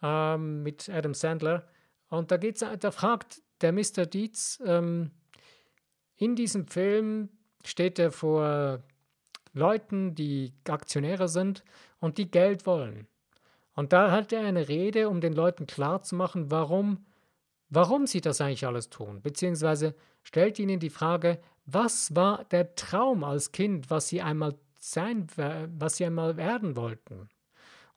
ähm, 0.02 0.64
mit 0.64 0.88
Adam 0.88 1.14
Sandler. 1.14 1.68
Und 2.08 2.32
da, 2.32 2.36
geht's, 2.36 2.64
da 2.80 2.90
fragt 2.90 3.42
der 3.60 3.70
Mr. 3.70 4.06
Deeds, 4.06 4.60
ähm, 4.66 5.12
in 6.16 6.34
diesem 6.34 6.66
Film 6.66 7.28
steht 7.64 8.00
er 8.00 8.10
vor 8.10 8.82
Leuten, 9.52 10.16
die 10.16 10.52
Aktionäre 10.68 11.28
sind 11.28 11.62
und 12.00 12.18
die 12.18 12.28
Geld 12.28 12.66
wollen. 12.66 13.06
Und 13.74 13.92
da 13.92 14.10
hat 14.10 14.32
er 14.32 14.40
eine 14.40 14.68
Rede, 14.68 15.08
um 15.08 15.20
den 15.20 15.32
Leuten 15.32 15.68
klarzumachen, 15.68 16.50
warum 16.50 17.06
warum 17.68 18.06
sie 18.06 18.20
das 18.20 18.40
eigentlich 18.40 18.66
alles 18.66 18.90
tun, 18.90 19.20
beziehungsweise 19.22 19.94
stellt 20.22 20.58
ihnen 20.58 20.80
die 20.80 20.90
Frage, 20.90 21.40
was 21.66 22.14
war 22.14 22.44
der 22.44 22.74
Traum 22.74 23.24
als 23.24 23.52
Kind, 23.52 23.90
was 23.90 24.08
sie 24.08 24.22
einmal 24.22 24.54
sein, 24.78 25.26
was 25.78 25.96
sie 25.96 26.06
einmal 26.06 26.36
werden 26.36 26.76
wollten. 26.76 27.28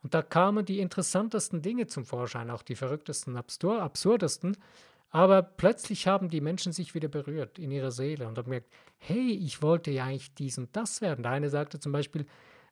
Und 0.01 0.13
da 0.13 0.21
kamen 0.21 0.65
die 0.65 0.79
interessantesten 0.79 1.61
Dinge 1.61 1.87
zum 1.87 2.05
Vorschein, 2.05 2.49
auch 2.49 2.63
die 2.63 2.75
verrücktesten, 2.75 3.37
absurdesten. 3.37 4.57
Aber 5.11 5.41
plötzlich 5.41 6.07
haben 6.07 6.29
die 6.29 6.41
Menschen 6.41 6.71
sich 6.71 6.93
wieder 6.93 7.07
berührt 7.07 7.59
in 7.59 7.71
ihrer 7.71 7.91
Seele 7.91 8.27
und 8.27 8.37
haben 8.37 8.45
gemerkt, 8.45 8.71
hey, 8.97 9.31
ich 9.31 9.61
wollte 9.61 9.91
ja 9.91 10.05
eigentlich 10.05 10.33
dies 10.35 10.57
und 10.57 10.75
das 10.75 11.01
werden. 11.01 11.23
Der 11.23 11.31
eine 11.31 11.49
sagte 11.49 11.79
zum 11.79 11.91
Beispiel, 11.91 12.21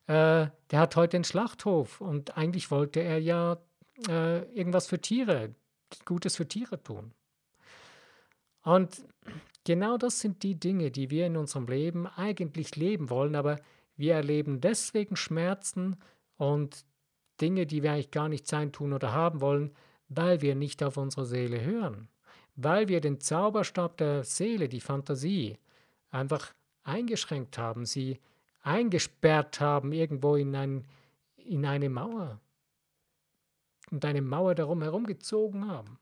äh, 0.06 0.46
der 0.70 0.80
hat 0.80 0.96
heute 0.96 1.16
einen 1.16 1.24
Schlachthof 1.24 2.00
und 2.00 2.36
eigentlich 2.36 2.70
wollte 2.70 3.00
er 3.00 3.18
ja 3.18 3.58
äh, 4.08 4.42
irgendwas 4.54 4.86
für 4.86 5.00
Tiere, 5.00 5.54
Gutes 6.04 6.36
für 6.36 6.46
Tiere 6.46 6.82
tun. 6.82 7.12
Und 8.62 9.02
genau 9.68 9.98
das 9.98 10.20
sind 10.20 10.44
die 10.44 10.58
Dinge, 10.58 10.90
die 10.90 11.10
wir 11.10 11.26
in 11.26 11.36
unserem 11.36 11.66
Leben 11.66 12.06
eigentlich 12.06 12.74
leben 12.76 13.10
wollen, 13.10 13.36
aber 13.36 13.60
wir 13.96 14.14
erleben 14.14 14.62
deswegen 14.62 15.14
Schmerzen 15.14 15.96
und 16.38 16.86
Dinge, 17.38 17.66
die 17.66 17.82
wir 17.82 17.92
eigentlich 17.92 18.10
gar 18.10 18.30
nicht 18.30 18.46
sein, 18.46 18.72
tun 18.72 18.94
oder 18.94 19.12
haben 19.12 19.42
wollen, 19.42 19.74
weil 20.08 20.40
wir 20.40 20.54
nicht 20.54 20.82
auf 20.82 20.96
unsere 20.96 21.26
Seele 21.26 21.60
hören, 21.60 22.08
weil 22.56 22.88
wir 22.88 23.02
den 23.02 23.20
Zauberstab 23.20 23.98
der 23.98 24.24
Seele, 24.24 24.70
die 24.70 24.80
Fantasie, 24.80 25.58
einfach 26.08 26.54
eingeschränkt 26.82 27.58
haben, 27.58 27.84
sie 27.84 28.20
eingesperrt 28.62 29.60
haben 29.60 29.92
irgendwo 29.92 30.36
in, 30.36 30.56
ein, 30.56 30.86
in 31.36 31.66
eine 31.66 31.90
Mauer 31.90 32.40
und 33.90 34.02
eine 34.02 34.22
Mauer 34.22 34.54
darum 34.54 34.80
herum 34.80 35.04
gezogen 35.04 35.68
haben, 35.68 35.98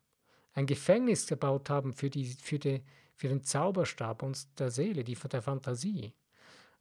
ein 0.54 0.66
Gefängnis 0.66 1.26
gebaut 1.26 1.68
haben 1.68 1.92
für, 1.92 2.10
die, 2.10 2.26
für, 2.26 2.60
die, 2.60 2.84
für 3.16 3.28
den 3.28 3.42
Zauberstab 3.42 4.22
uns 4.22 4.52
der 4.54 4.70
Seele, 4.70 5.02
die 5.02 5.16
der 5.16 5.42
Fantasie. 5.42 6.12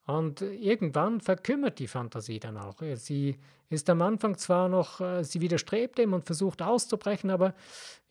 Und 0.06 0.42
irgendwann 0.42 1.20
verkümmert 1.20 1.80
die 1.80 1.88
Fantasie 1.88 2.40
dann 2.40 2.58
auch. 2.58 2.76
Sie 2.96 3.40
ist 3.70 3.90
am 3.90 4.04
Anfang 4.04 4.38
zwar 4.38 4.70
noch, 4.70 5.02
äh, 5.02 5.24
sie 5.24 5.42
widerstrebt 5.42 5.98
dem 5.98 6.14
und 6.14 6.26
versucht 6.26 6.62
auszubrechen, 6.62 7.32
aber 7.32 7.56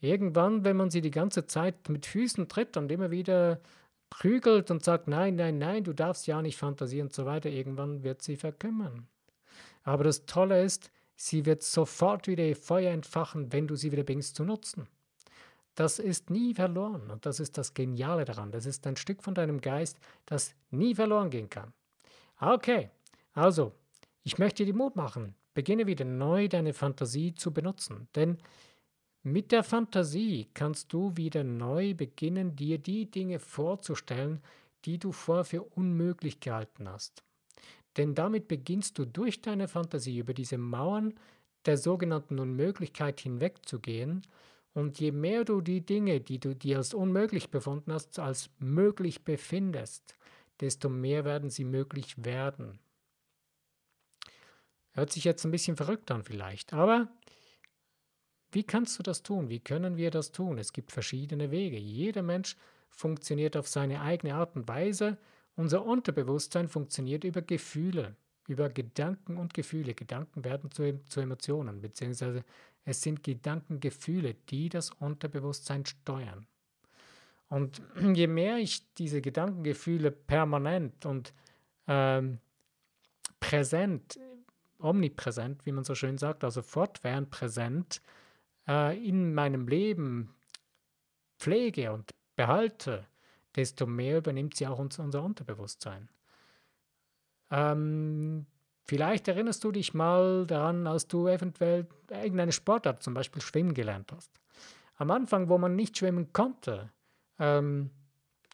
irgendwann, 0.00 0.64
wenn 0.64 0.76
man 0.76 0.90
sie 0.90 1.00
die 1.00 1.12
ganze 1.12 1.47
Zeit 1.47 1.88
mit 1.88 2.07
Füßen 2.07 2.49
tritt 2.49 2.76
und 2.76 2.90
immer 2.90 3.12
wieder 3.12 3.61
prügelt 4.11 4.73
und 4.73 4.83
sagt, 4.83 5.07
nein, 5.07 5.37
nein, 5.37 5.59
nein, 5.59 5.85
du 5.85 5.93
darfst 5.93 6.26
ja 6.26 6.43
nicht 6.43 6.57
fantasieren 6.57 7.09
und 7.09 7.12
so 7.12 7.26
weiter, 7.26 7.49
irgendwann 7.49 8.02
wird 8.02 8.23
sie 8.23 8.37
verkümmern. 8.37 9.07
Aber 9.85 10.02
das 10.02 10.26
Tolle 10.26 10.64
ist, 10.64 10.90
sie 11.14 11.47
wird 11.47 11.62
sofort 11.62 12.26
wieder 12.26 12.45
ihr 12.45 12.57
Feuer 12.57 12.93
entfachen, 12.93 13.52
wenn 13.52 13.69
du 13.69 13.76
sie 13.76 13.93
wieder 13.93 14.02
bringst 14.04 14.35
zu 14.35 14.45
nutzen. 14.45 14.88
Das 15.75 15.99
ist 15.99 16.31
nie 16.31 16.54
verloren 16.54 17.11
und 17.11 17.26
das 17.26 17.40
ist 17.40 17.59
das 17.59 17.75
Geniale 17.75 18.25
daran. 18.25 18.52
Das 18.52 18.66
ist 18.66 18.87
ein 18.87 18.97
Stück 18.97 19.23
von 19.23 19.35
deinem 19.35 19.61
Geist, 19.61 19.99
das 20.26 20.54
nie 20.71 20.95
verloren 20.95 21.31
gehen 21.31 21.50
kann. 21.50 21.73
Okay, 22.40 22.90
also, 23.33 23.73
ich 24.23 24.38
möchte 24.38 24.64
dir 24.64 24.75
Mut 24.75 24.97
machen. 24.97 25.35
Beginne 25.54 25.87
wieder 25.87 26.04
neu 26.04 26.49
deine 26.49 26.75
Fantasie 26.75 27.35
zu 27.35 27.52
benutzen, 27.52 28.09
denn 28.14 28.38
mit 29.23 29.52
der 29.52 29.64
Fantasie 29.64 30.49
kannst 30.52 30.93
du 30.93 31.16
wieder 31.16 31.45
neu 31.45 31.95
beginnen, 31.95 32.57
dir 32.57 32.78
die 32.78 33.11
Dinge 33.11 33.38
vorzustellen, 33.38 34.43
die 34.85 34.99
du 34.99 35.12
vorher 35.12 35.45
für 35.45 35.62
unmöglich 35.62 36.40
gehalten 36.40 36.88
hast. 36.88 37.25
Denn 37.97 38.14
damit 38.14 38.49
beginnst 38.49 38.99
du 38.99 39.07
durch 39.07 39.40
deine 39.40 39.69
Fantasie 39.69 40.19
über 40.19 40.35
diese 40.35 40.59
Mauern 40.59 41.14
der 41.64 41.78
sogenannten 41.78 42.38
Unmöglichkeit 42.38 43.21
hinwegzugehen, 43.21 44.26
und 44.75 44.99
je 44.99 45.12
mehr 45.12 45.45
du 45.45 45.61
die 45.61 45.87
Dinge, 45.87 46.21
die 46.21 46.40
du 46.40 46.54
dir 46.54 46.78
als 46.78 46.93
unmöglich 46.93 47.50
befunden 47.50 47.93
hast, 47.93 48.19
als 48.19 48.50
möglich 48.59 49.25
befindest, 49.25 50.16
desto 50.61 50.88
mehr 50.88 51.25
werden 51.25 51.49
sie 51.49 51.64
möglich 51.64 52.25
werden. 52.25 52.81
Hört 54.93 55.12
sich 55.12 55.25
jetzt 55.25 55.45
ein 55.45 55.50
bisschen 55.50 55.76
verrückt 55.76 56.11
an 56.11 56.23
vielleicht, 56.23 56.73
aber 56.73 57.09
wie 58.50 58.62
kannst 58.62 58.99
du 58.99 59.02
das 59.02 59.23
tun? 59.23 59.49
Wie 59.49 59.59
können 59.61 59.97
wir 59.97 60.11
das 60.11 60.31
tun? 60.31 60.59
Es 60.59 60.73
gibt 60.73 60.93
verschiedene 60.93 61.50
Wege. 61.50 61.76
Jeder 61.76 62.23
Mensch 62.23 62.57
funktioniert 62.90 63.57
auf 63.57 63.66
seine 63.66 64.00
eigene 64.00 64.35
Art 64.35 64.54
und 64.54 64.69
Weise. 64.69 65.19
Unser 65.57 65.85
Unterbewusstsein 65.85 66.69
funktioniert 66.69 67.25
über 67.25 67.43
Gefühle, 67.43 68.16
über 68.48 68.68
Gedanken 68.68 69.36
und 69.36 69.54
Gefühle. 69.54 69.94
Gedanken 69.94 70.44
werden 70.44 70.70
zu, 70.70 71.00
zu 71.06 71.20
Emotionen, 71.20 71.80
beziehungsweise 71.80 72.44
es 72.84 73.02
sind 73.02 73.22
Gedankengefühle, 73.22 74.34
die 74.50 74.68
das 74.68 74.90
Unterbewusstsein 74.90 75.86
steuern. 75.86 76.46
Und 77.48 77.82
je 78.14 78.26
mehr 78.26 78.58
ich 78.58 78.92
diese 78.94 79.20
Gedankengefühle 79.20 80.10
permanent 80.10 81.06
und 81.06 81.32
ähm, 81.86 82.38
präsent, 83.40 84.18
omnipräsent, 84.78 85.64
wie 85.66 85.72
man 85.72 85.84
so 85.84 85.94
schön 85.94 86.18
sagt, 86.18 86.44
also 86.44 86.62
fortwährend 86.62 87.30
präsent 87.30 88.00
äh, 88.66 88.96
in 89.06 89.34
meinem 89.34 89.68
Leben 89.68 90.34
pflege 91.38 91.92
und 91.92 92.14
behalte, 92.36 93.06
desto 93.54 93.86
mehr 93.86 94.18
übernimmt 94.18 94.56
sie 94.56 94.66
auch 94.66 94.78
uns, 94.78 94.98
unser 94.98 95.22
Unterbewusstsein. 95.22 96.08
Ähm, 97.54 98.46
vielleicht 98.82 99.28
erinnerst 99.28 99.62
du 99.62 99.70
dich 99.70 99.94
mal 99.94 100.44
daran, 100.46 100.88
als 100.88 101.06
du 101.06 101.28
eventuell 101.28 101.87
irgendeine 102.11 102.52
Sportart, 102.52 103.02
zum 103.02 103.14
Beispiel 103.14 103.40
Schwimmen 103.40 103.75
gelernt 103.75 104.11
hast. 104.12 104.30
Am 104.96 105.11
Anfang, 105.11 105.49
wo 105.49 105.56
man 105.56 105.76
nicht 105.76 105.96
schwimmen 105.96 106.32
konnte, 106.32 106.90
ähm, 107.38 107.90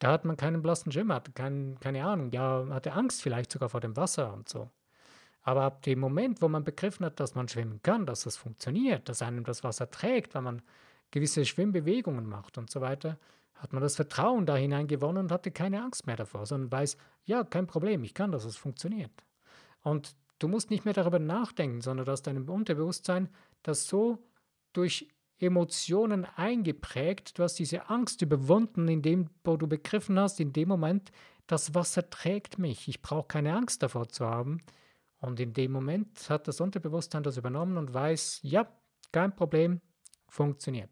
da 0.01 0.13
hat 0.13 0.25
man 0.25 0.37
keinen 0.37 0.63
blassen 0.63 0.93
Schimmer, 0.93 1.17
hatte 1.17 1.33
kein, 1.33 1.79
keine 1.81 2.05
Ahnung, 2.05 2.31
ja, 2.31 2.67
hatte 2.71 2.93
Angst 2.93 3.23
vielleicht 3.23 3.53
sogar 3.53 3.71
vor 3.71 3.81
dem 3.81 3.97
Wasser 3.97 4.33
und 4.35 4.49
so. 4.49 4.71
Aber 5.43 5.63
ab 5.63 5.83
dem 5.83 5.99
Moment, 5.99 6.43
wo 6.43 6.49
man 6.49 6.65
begriffen 6.65 7.07
hat, 7.07 7.21
dass 7.21 7.35
man 7.35 7.49
schwimmen 7.49 7.81
kann, 7.83 8.05
dass 8.05 8.25
das 8.25 8.37
funktioniert, 8.37 9.09
dass 9.09 9.23
einem 9.23 9.45
das 9.45 9.65
Wasser 9.65 9.91
trägt, 9.91 10.35
weil 10.35 10.43
man 10.43 10.63
gewisse 11.11 11.47
Schwimmbewegungen 11.47 12.27
macht 12.27 12.59
und 12.59 12.71
so 12.71 12.83
weiter, 12.83 13.19
hat 13.61 13.75
man 13.75 13.83
das 13.83 13.97
Vertrauen 13.97 14.47
da 14.47 14.57
hinein 14.57 14.87
gewonnen 14.87 15.19
und 15.19 15.33
hatte 15.33 15.51
keine 15.51 15.83
Angst 15.83 16.07
mehr 16.07 16.17
davor, 16.17 16.47
sondern 16.47 16.73
weiß, 16.73 16.97
ja, 17.25 17.45
kein 17.45 17.67
Problem, 17.67 18.03
ich 18.05 18.15
kann 18.15 18.33
das, 18.33 18.45
es 18.45 18.57
funktioniert. 18.57 19.13
Und 19.83 20.17
du 20.39 20.49
musst 20.49 20.71
nicht 20.71 20.87
mehr 20.87 20.95
darüber 20.95 21.19
nachdenken, 21.19 21.83
sondern 21.83 22.07
dass 22.07 22.23
deinem 22.23 22.49
Unterbewusstsein 22.49 23.29
das 23.63 23.87
so 23.87 24.19
durch 24.73 25.09
Emotionen 25.39 26.25
eingeprägt. 26.25 27.39
Du 27.39 27.43
hast 27.43 27.59
diese 27.59 27.91
Angst 27.91 28.23
überwunden, 28.23 28.89
indem 28.89 29.29
wo 29.45 29.59
du 29.59 29.67
begriffen 29.67 30.19
hast, 30.19 30.41
in 30.41 30.55
dem 30.55 30.69
Moment, 30.69 31.13
das 31.47 31.75
Wasser 31.75 32.09
trägt 32.09 32.59
mich. 32.59 32.89
Ich 32.89 33.03
brauche 33.03 33.27
keine 33.27 33.55
Angst 33.55 33.83
davor 33.83 34.09
zu 34.09 34.25
haben. 34.25 34.63
Und 35.19 35.39
in 35.39 35.53
dem 35.53 35.73
Moment 35.73 36.31
hat 36.31 36.49
das 36.49 36.63
Unterbewusstsein 36.63 37.23
das 37.23 37.37
übernommen 37.37 37.77
und 37.77 37.93
weiß, 37.93 38.41
ja, 38.43 38.67
kein 39.13 39.37
Problem, 39.37 39.83
funktioniert. 40.29 40.91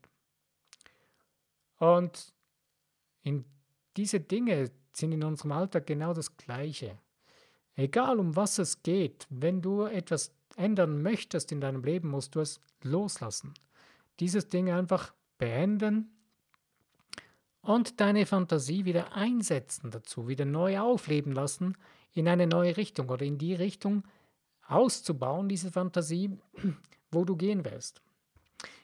Und 1.79 2.35
in 3.23 3.45
diese 3.97 4.21
Dinge 4.21 4.71
sind 4.93 5.13
in 5.13 5.25
unserem 5.25 5.53
Alltag 5.53 5.87
genau 5.87 6.13
das 6.13 6.37
Gleiche. 6.37 6.99
Egal 7.75 8.19
um 8.19 8.37
was 8.37 8.59
es 8.59 8.83
geht, 8.83 9.27
wenn 9.31 9.63
du 9.63 9.85
etwas 9.85 10.33
ändern 10.57 11.03
möchtest 11.03 11.53
in 11.53 11.61
deinem 11.61 11.85
Leben, 11.85 12.09
musst 12.09 12.35
du 12.35 12.41
es 12.41 12.61
loslassen 12.83 13.55
dieses 14.21 14.49
Ding 14.49 14.71
einfach 14.71 15.15
beenden 15.39 16.11
und 17.61 18.01
deine 18.01 18.27
Fantasie 18.27 18.85
wieder 18.85 19.13
einsetzen 19.13 19.91
dazu, 19.91 20.29
wieder 20.29 20.45
neu 20.45 20.79
aufleben 20.79 21.33
lassen 21.33 21.77
in 22.13 22.29
eine 22.29 22.47
neue 22.47 22.77
Richtung 22.77 23.09
oder 23.09 23.25
in 23.25 23.39
die 23.39 23.55
Richtung 23.55 24.05
auszubauen, 24.67 25.49
diese 25.49 25.71
Fantasie, 25.71 26.39
wo 27.11 27.25
du 27.25 27.37
gehen 27.37 27.65
willst. 27.65 28.01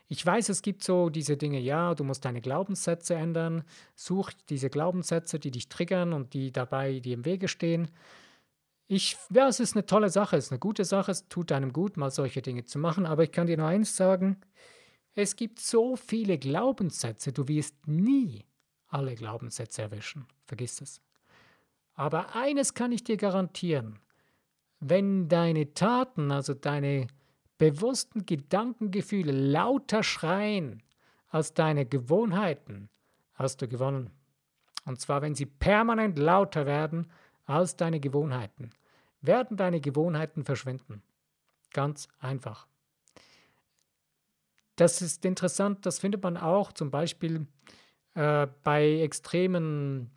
Ich 0.09 0.25
weiß, 0.25 0.51
es 0.51 0.61
gibt 0.63 0.85
so 0.85 1.09
diese 1.09 1.37
Dinge, 1.37 1.59
ja, 1.61 1.95
du 1.95 2.05
musst 2.05 2.25
deine 2.25 2.41
Glaubenssätze 2.41 3.15
ändern, 3.15 3.65
such 3.95 4.33
diese 4.51 4.69
Glaubenssätze, 4.69 5.39
die 5.39 5.51
dich 5.51 5.69
triggern 5.69 6.13
und 6.13 6.35
die 6.35 6.53
dabei 6.53 7.01
dir 7.01 7.15
im 7.15 7.25
Wege 7.25 7.49
stehen. 7.49 7.91
Ich, 8.87 9.17
ja, 9.31 9.49
es 9.49 9.61
ist 9.61 9.75
eine 9.75 9.87
tolle 9.87 10.11
Sache, 10.11 10.37
es 10.37 10.47
ist 10.47 10.53
eine 10.53 10.59
gute 10.59 10.85
Sache, 10.85 11.11
es 11.11 11.27
tut 11.29 11.53
einem 11.53 11.73
gut, 11.73 11.97
mal 11.97 12.11
solche 12.11 12.43
Dinge 12.43 12.65
zu 12.65 12.79
machen, 12.79 13.07
aber 13.07 13.25
ich 13.25 13.33
kann 13.33 13.47
dir 13.47 13.57
nur 13.57 13.67
eins 13.67 13.97
sagen, 13.97 14.37
es 15.15 15.37
gibt 15.37 15.59
so 15.59 15.97
viele 15.97 16.39
Glaubenssätze, 16.39 17.33
du 17.33 17.49
wirst 17.49 17.87
nie 17.87 18.45
alle 18.89 19.15
Glaubenssätze 19.15 19.83
erwischen. 19.83 20.27
Vergiss 20.47 20.81
es. 20.81 21.01
Aber 21.95 22.35
eines 22.35 22.75
kann 22.75 22.93
ich 22.93 23.05
dir 23.05 23.17
garantieren. 23.17 23.99
Wenn 24.81 25.29
deine 25.29 25.73
Taten, 25.73 26.31
also 26.31 26.53
deine 26.53 27.07
bewussten 27.59 28.27
Gedankengefühle 28.27 29.33
lauter 29.33 30.03
schreien 30.03 30.83
als 31.29 31.55
deine 31.55 31.87
Gewohnheiten, 31.87 32.89
hast 33.35 33.63
du 33.63 33.69
gewonnen. 33.69 34.11
Und 34.85 35.01
zwar, 35.01 35.23
wenn 35.23 35.35
sie 35.35 35.47
permanent 35.47 36.19
lauter 36.19 36.67
werden 36.67 37.11
als 37.47 37.77
deine 37.77 38.01
Gewohnheiten, 38.01 38.71
werden 39.21 39.57
deine 39.57 39.81
Gewohnheiten 39.81 40.45
verschwinden. 40.45 41.03
Ganz 41.73 42.09
einfach. 42.21 42.67
das 44.77 45.03
ist 45.03 45.25
interessant, 45.25 45.87
das 45.87 45.99
findet 46.01 46.23
man 46.23 46.37
auch 46.37 46.73
zum 46.73 46.91
Beispiel 46.91 47.47
äh, 48.15 48.47
bei 48.63 49.01
extremen 49.01 50.11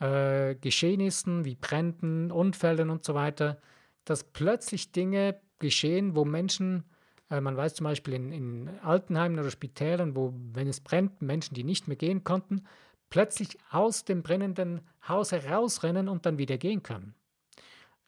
äh, 0.00 0.54
Geschehnissen 0.56 1.44
wie 1.44 1.54
Bränden, 1.54 2.30
Unfällen 2.30 2.90
und 2.90 3.04
so 3.04 3.14
weiter, 3.14 3.60
dass 4.04 4.24
plötzlich 4.24 4.92
Dinge 4.92 5.40
geschehen, 5.58 6.14
wo 6.16 6.24
Menschen, 6.24 6.84
äh, 7.30 7.40
man 7.40 7.56
weiß 7.56 7.74
zum 7.74 7.84
Beispiel 7.84 8.14
in, 8.14 8.32
in 8.32 8.68
Altenheimen 8.80 9.38
oder 9.38 9.50
Spitälern, 9.50 10.16
wo, 10.16 10.34
wenn 10.52 10.68
es 10.68 10.80
brennt, 10.80 11.22
Menschen, 11.22 11.54
die 11.54 11.64
nicht 11.64 11.88
mehr 11.88 11.96
gehen 11.96 12.24
konnten, 12.24 12.64
plötzlich 13.10 13.58
aus 13.70 14.04
dem 14.04 14.22
brennenden 14.22 14.80
Haus 15.06 15.32
herausrennen 15.32 16.08
und 16.08 16.26
dann 16.26 16.38
wieder 16.38 16.58
gehen 16.58 16.82
können. 16.82 17.14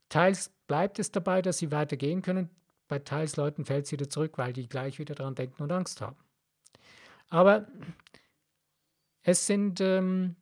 Teils 0.09 0.51
bleibt 0.67 0.99
es 0.99 1.11
dabei, 1.11 1.43
dass 1.43 1.59
sie 1.59 1.71
weitergehen 1.71 2.23
können, 2.23 2.51
bei 2.89 2.99
teils 2.99 3.37
Leuten 3.37 3.67
fällt 3.67 3.85
es 3.85 3.93
wieder 3.93 4.09
zurück, 4.09 4.39
weil 4.39 4.53
die 4.55 4.69
gleich 4.69 4.99
wieder 4.99 5.15
daran 5.15 5.35
denken 5.35 5.63
und 5.63 5.71
Angst 5.71 6.01
haben. 6.01 6.17
Aber 7.29 7.69
es 9.23 9.47
sind 9.47 9.81
ähm, 9.83 10.37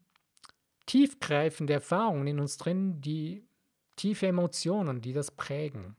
tiefgreifende 0.86 1.72
Erfahrungen 1.72 2.28
in 2.28 2.38
uns 2.38 2.56
drin, 2.56 3.00
die 3.00 3.44
tiefe 3.96 4.28
Emotionen, 4.28 5.00
die 5.00 5.12
das 5.12 5.32
prägen. 5.32 5.96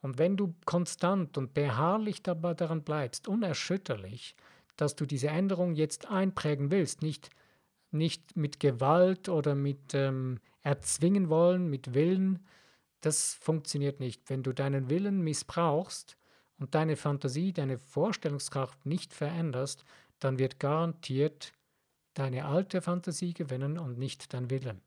Und 0.00 0.18
wenn 0.18 0.36
du 0.36 0.54
konstant 0.64 1.36
und 1.36 1.54
beharrlich 1.54 2.22
dabei 2.22 2.54
daran 2.54 2.82
bleibst, 2.82 3.28
unerschütterlich, 3.28 4.36
dass 4.76 4.94
du 4.94 5.06
diese 5.06 5.28
Änderung 5.28 5.74
jetzt 5.74 6.08
einprägen 6.08 6.70
willst, 6.70 7.02
nicht, 7.02 7.30
nicht 7.90 8.36
mit 8.36 8.60
Gewalt 8.60 9.28
oder 9.28 9.54
mit 9.54 9.94
ähm, 9.94 10.38
erzwingen 10.62 11.28
wollen, 11.28 11.68
mit 11.68 11.94
Willen, 11.94 12.46
das 13.00 13.34
funktioniert 13.34 14.00
nicht. 14.00 14.28
Wenn 14.30 14.42
du 14.42 14.52
deinen 14.52 14.88
Willen 14.90 15.22
missbrauchst 15.22 16.16
und 16.58 16.74
deine 16.74 16.96
Fantasie, 16.96 17.52
deine 17.52 17.78
Vorstellungskraft 17.78 18.86
nicht 18.86 19.14
veränderst, 19.14 19.84
dann 20.20 20.38
wird 20.38 20.58
garantiert 20.60 21.52
deine 22.14 22.46
alte 22.46 22.82
Fantasie 22.82 23.32
gewinnen 23.32 23.78
und 23.78 23.98
nicht 23.98 24.32
dein 24.32 24.50
Willen. 24.50 24.80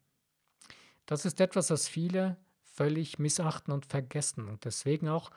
Das 1.05 1.25
ist 1.25 1.39
etwas, 1.39 1.69
was 1.69 1.87
viele 1.87 2.37
völlig 2.71 3.19
missachten 3.19 3.73
und 3.73 3.85
vergessen 3.85 4.47
und 4.47 4.65
deswegen 4.65 5.09
auch 5.09 5.29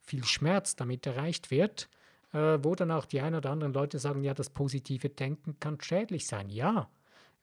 viel 0.00 0.24
Schmerz 0.24 0.76
damit 0.76 1.06
erreicht 1.06 1.50
wird, 1.50 1.88
äh, 2.32 2.58
wo 2.62 2.74
dann 2.74 2.90
auch 2.90 3.06
die 3.06 3.20
ein 3.20 3.34
oder 3.34 3.50
anderen 3.50 3.72
Leute 3.72 3.98
sagen, 3.98 4.22
ja, 4.22 4.34
das 4.34 4.50
positive 4.50 5.08
Denken 5.08 5.58
kann 5.60 5.80
schädlich 5.80 6.26
sein. 6.26 6.48
Ja, 6.48 6.90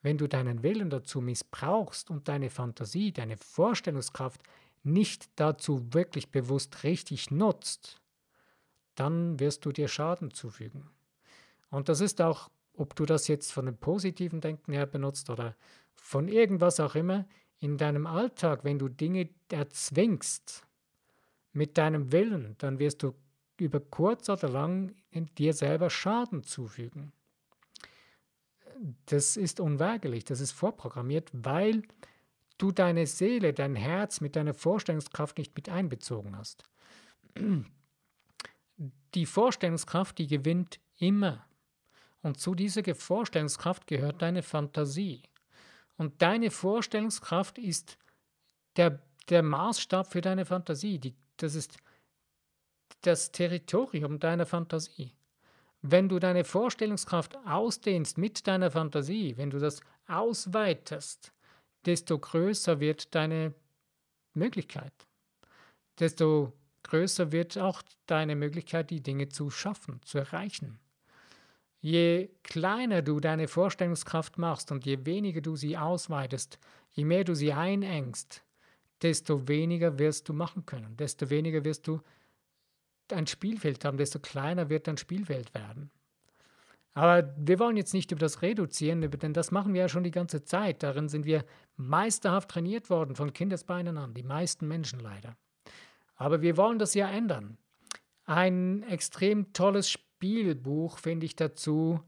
wenn 0.01 0.17
du 0.17 0.27
deinen 0.27 0.63
Willen 0.63 0.89
dazu 0.89 1.21
missbrauchst 1.21 2.09
und 2.09 2.27
deine 2.27 2.49
Fantasie, 2.49 3.11
deine 3.11 3.37
Vorstellungskraft 3.37 4.41
nicht 4.83 5.29
dazu 5.35 5.93
wirklich 5.93 6.31
bewusst 6.31 6.83
richtig 6.83 7.31
nutzt, 7.31 8.01
dann 8.95 9.39
wirst 9.39 9.65
du 9.65 9.71
dir 9.71 9.87
Schaden 9.87 10.31
zufügen. 10.31 10.89
Und 11.69 11.89
das 11.89 12.01
ist 12.01 12.21
auch, 12.21 12.49
ob 12.73 12.95
du 12.95 13.05
das 13.05 13.27
jetzt 13.27 13.51
von 13.51 13.65
dem 13.65 13.77
positiven 13.77 14.41
Denken 14.41 14.73
her 14.73 14.85
benutzt 14.85 15.29
oder 15.29 15.55
von 15.95 16.27
irgendwas 16.27 16.79
auch 16.79 16.95
immer, 16.95 17.25
in 17.59 17.77
deinem 17.77 18.07
Alltag, 18.07 18.63
wenn 18.63 18.79
du 18.79 18.87
Dinge 18.87 19.29
erzwingst 19.51 20.63
mit 21.51 21.77
deinem 21.77 22.11
Willen, 22.11 22.55
dann 22.59 22.79
wirst 22.79 23.03
du 23.03 23.13
über 23.57 23.79
kurz 23.79 24.29
oder 24.29 24.47
lang 24.49 24.95
dir 25.11 25.53
selber 25.53 25.89
Schaden 25.89 26.43
zufügen. 26.43 27.11
Das 29.07 29.35
ist 29.35 29.59
unweigerlich, 29.59 30.23
das 30.23 30.39
ist 30.39 30.53
vorprogrammiert, 30.53 31.29
weil 31.33 31.83
du 32.57 32.71
deine 32.71 33.07
Seele, 33.07 33.53
dein 33.53 33.75
Herz 33.75 34.21
mit 34.21 34.35
deiner 34.35 34.53
Vorstellungskraft 34.53 35.37
nicht 35.37 35.55
mit 35.55 35.67
einbezogen 35.67 36.37
hast. 36.37 36.63
Die 39.15 39.25
Vorstellungskraft, 39.25 40.17
die 40.17 40.27
gewinnt 40.27 40.79
immer. 40.97 41.45
Und 42.21 42.39
zu 42.39 42.55
dieser 42.55 42.83
Vorstellungskraft 42.95 43.87
gehört 43.87 44.21
deine 44.21 44.43
Fantasie. 44.43 45.23
Und 45.99 46.21
deine 46.21 46.49
Vorstellungskraft 46.49 47.57
ist 47.57 47.97
der, 48.77 49.01
der 49.27 49.43
Maßstab 49.43 50.09
für 50.09 50.21
deine 50.21 50.45
Fantasie. 50.45 50.97
Die, 50.97 51.13
das 51.35 51.55
ist 51.55 51.77
das 53.01 53.33
Territorium 53.33 54.17
deiner 54.17 54.45
Fantasie. 54.45 55.13
Wenn 55.81 56.07
du 56.07 56.19
deine 56.19 56.45
Vorstellungskraft 56.45 57.35
ausdehnst 57.45 58.17
mit 58.17 58.47
deiner 58.47 58.71
Fantasie, 58.71 59.35
wenn 59.35 59.49
du 59.49 59.59
das 59.59 59.81
ausweitest, 60.07 61.33
desto 61.85 62.17
größer 62.17 62.79
wird 62.79 63.13
deine 63.13 63.53
Möglichkeit. 64.33 64.93
Desto 65.99 66.53
größer 66.83 67.33
wird 67.33 67.57
auch 67.57 67.81
deine 68.05 68.37
Möglichkeit, 68.37 68.89
die 68.89 69.03
Dinge 69.03 69.27
zu 69.27 69.49
schaffen, 69.49 70.01
zu 70.03 70.17
erreichen. 70.17 70.79
Je 71.81 72.29
kleiner 72.43 73.01
du 73.01 73.19
deine 73.19 73.47
Vorstellungskraft 73.47 74.37
machst 74.37 74.71
und 74.71 74.85
je 74.85 75.05
weniger 75.05 75.41
du 75.41 75.55
sie 75.55 75.77
ausweitest, 75.77 76.59
je 76.91 77.05
mehr 77.05 77.23
du 77.23 77.35
sie 77.35 77.53
einengst, 77.53 78.43
desto 79.01 79.47
weniger 79.47 79.97
wirst 79.97 80.27
du 80.27 80.33
machen 80.33 80.65
können, 80.65 80.97
desto 80.97 81.29
weniger 81.29 81.63
wirst 81.63 81.87
du 81.87 82.01
ein 83.11 83.27
Spielfeld 83.27 83.85
haben, 83.85 83.97
desto 83.97 84.19
kleiner 84.19 84.69
wird 84.69 84.87
dein 84.87 84.97
Spielfeld 84.97 85.53
werden. 85.53 85.89
Aber 86.93 87.33
wir 87.37 87.59
wollen 87.59 87.77
jetzt 87.77 87.93
nicht 87.93 88.11
über 88.11 88.19
das 88.19 88.41
Reduzieren, 88.41 89.01
denn 89.01 89.33
das 89.33 89.51
machen 89.51 89.73
wir 89.73 89.81
ja 89.81 89.89
schon 89.89 90.03
die 90.03 90.11
ganze 90.11 90.43
Zeit. 90.43 90.83
Darin 90.83 91.07
sind 91.07 91.25
wir 91.25 91.45
meisterhaft 91.77 92.49
trainiert 92.49 92.89
worden 92.89 93.15
von 93.15 93.31
Kindesbeinen 93.31 93.97
an, 93.97 94.13
die 94.13 94.23
meisten 94.23 94.67
Menschen 94.67 94.99
leider. 94.99 95.37
Aber 96.15 96.41
wir 96.41 96.57
wollen 96.57 96.79
das 96.79 96.95
ja 96.95 97.09
ändern. 97.09 97.57
Ein 98.25 98.83
extrem 98.83 99.53
tolles 99.53 99.89
Spielbuch 100.19 100.97
finde 100.97 101.25
ich 101.25 101.37
dazu, 101.37 102.01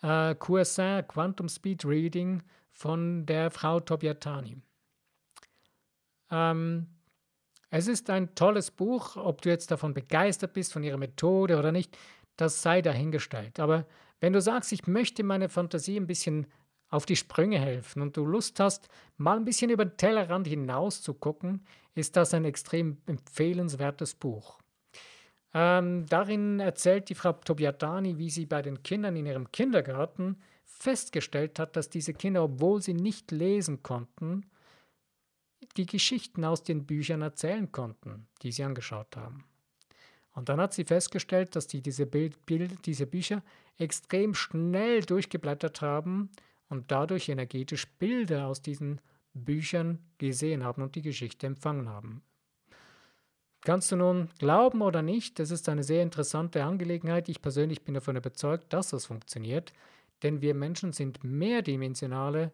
äh, 0.00 0.34
QSA, 0.34 1.02
Quantum 1.02 1.50
Speed 1.50 1.84
Reading 1.84 2.42
von 2.72 3.26
der 3.26 3.50
Frau 3.50 3.78
Tobiatani. 3.78 4.56
Ähm, 6.30 6.86
es 7.68 7.86
ist 7.86 8.08
ein 8.08 8.34
tolles 8.34 8.70
Buch, 8.70 9.16
ob 9.16 9.42
du 9.42 9.50
jetzt 9.50 9.70
davon 9.70 9.92
begeistert 9.92 10.54
bist, 10.54 10.72
von 10.72 10.82
ihrer 10.82 10.96
Methode 10.96 11.58
oder 11.58 11.70
nicht, 11.70 11.98
das 12.38 12.62
sei 12.62 12.80
dahingestellt. 12.80 13.60
Aber 13.60 13.86
wenn 14.20 14.32
du 14.32 14.40
sagst, 14.40 14.72
ich 14.72 14.86
möchte 14.86 15.22
meine 15.22 15.50
Fantasie 15.50 16.00
ein 16.00 16.06
bisschen 16.06 16.46
auf 16.88 17.04
die 17.04 17.16
Sprünge 17.16 17.58
helfen 17.58 18.00
und 18.00 18.16
du 18.16 18.24
Lust 18.24 18.60
hast, 18.60 18.88
mal 19.18 19.36
ein 19.36 19.44
bisschen 19.44 19.68
über 19.68 19.84
den 19.84 19.98
Tellerrand 19.98 20.46
hinaus 20.46 21.02
zu 21.02 21.12
gucken, 21.12 21.66
ist 21.94 22.16
das 22.16 22.32
ein 22.32 22.46
extrem 22.46 22.96
empfehlenswertes 23.04 24.14
Buch. 24.14 24.58
Ähm, 25.54 26.06
darin 26.06 26.60
erzählt 26.60 27.08
die 27.08 27.14
Frau 27.14 27.32
Tobiatani, 27.32 28.18
wie 28.18 28.30
sie 28.30 28.46
bei 28.46 28.62
den 28.62 28.82
Kindern 28.82 29.16
in 29.16 29.26
ihrem 29.26 29.50
Kindergarten 29.50 30.36
festgestellt 30.64 31.58
hat, 31.58 31.76
dass 31.76 31.88
diese 31.88 32.14
Kinder, 32.14 32.44
obwohl 32.44 32.82
sie 32.82 32.94
nicht 32.94 33.30
lesen 33.30 33.82
konnten, 33.82 34.44
die 35.76 35.86
Geschichten 35.86 36.44
aus 36.44 36.62
den 36.62 36.86
Büchern 36.86 37.22
erzählen 37.22 37.70
konnten, 37.72 38.26
die 38.42 38.52
sie 38.52 38.64
angeschaut 38.64 39.16
haben. 39.16 39.44
Und 40.32 40.48
dann 40.48 40.60
hat 40.60 40.72
sie 40.72 40.84
festgestellt, 40.84 41.56
dass 41.56 41.66
die 41.66 41.82
diese, 41.82 42.06
Bild, 42.06 42.46
Bild, 42.46 42.86
diese 42.86 43.06
Bücher 43.06 43.42
extrem 43.76 44.34
schnell 44.34 45.00
durchgeblättert 45.00 45.80
haben 45.80 46.30
und 46.68 46.90
dadurch 46.90 47.28
energetisch 47.28 47.86
Bilder 47.98 48.46
aus 48.46 48.62
diesen 48.62 49.00
Büchern 49.34 49.98
gesehen 50.18 50.62
haben 50.62 50.82
und 50.82 50.94
die 50.94 51.02
Geschichte 51.02 51.46
empfangen 51.46 51.88
haben. 51.88 52.22
Kannst 53.62 53.90
du 53.90 53.96
nun 53.96 54.28
glauben 54.38 54.82
oder 54.82 55.02
nicht, 55.02 55.38
das 55.38 55.50
ist 55.50 55.68
eine 55.68 55.82
sehr 55.82 56.02
interessante 56.02 56.64
Angelegenheit. 56.64 57.28
Ich 57.28 57.42
persönlich 57.42 57.82
bin 57.82 57.94
davon 57.94 58.16
überzeugt, 58.16 58.72
dass 58.72 58.90
das 58.90 59.06
funktioniert, 59.06 59.72
denn 60.22 60.40
wir 60.40 60.54
Menschen 60.54 60.92
sind 60.92 61.24
mehrdimensionale, 61.24 62.52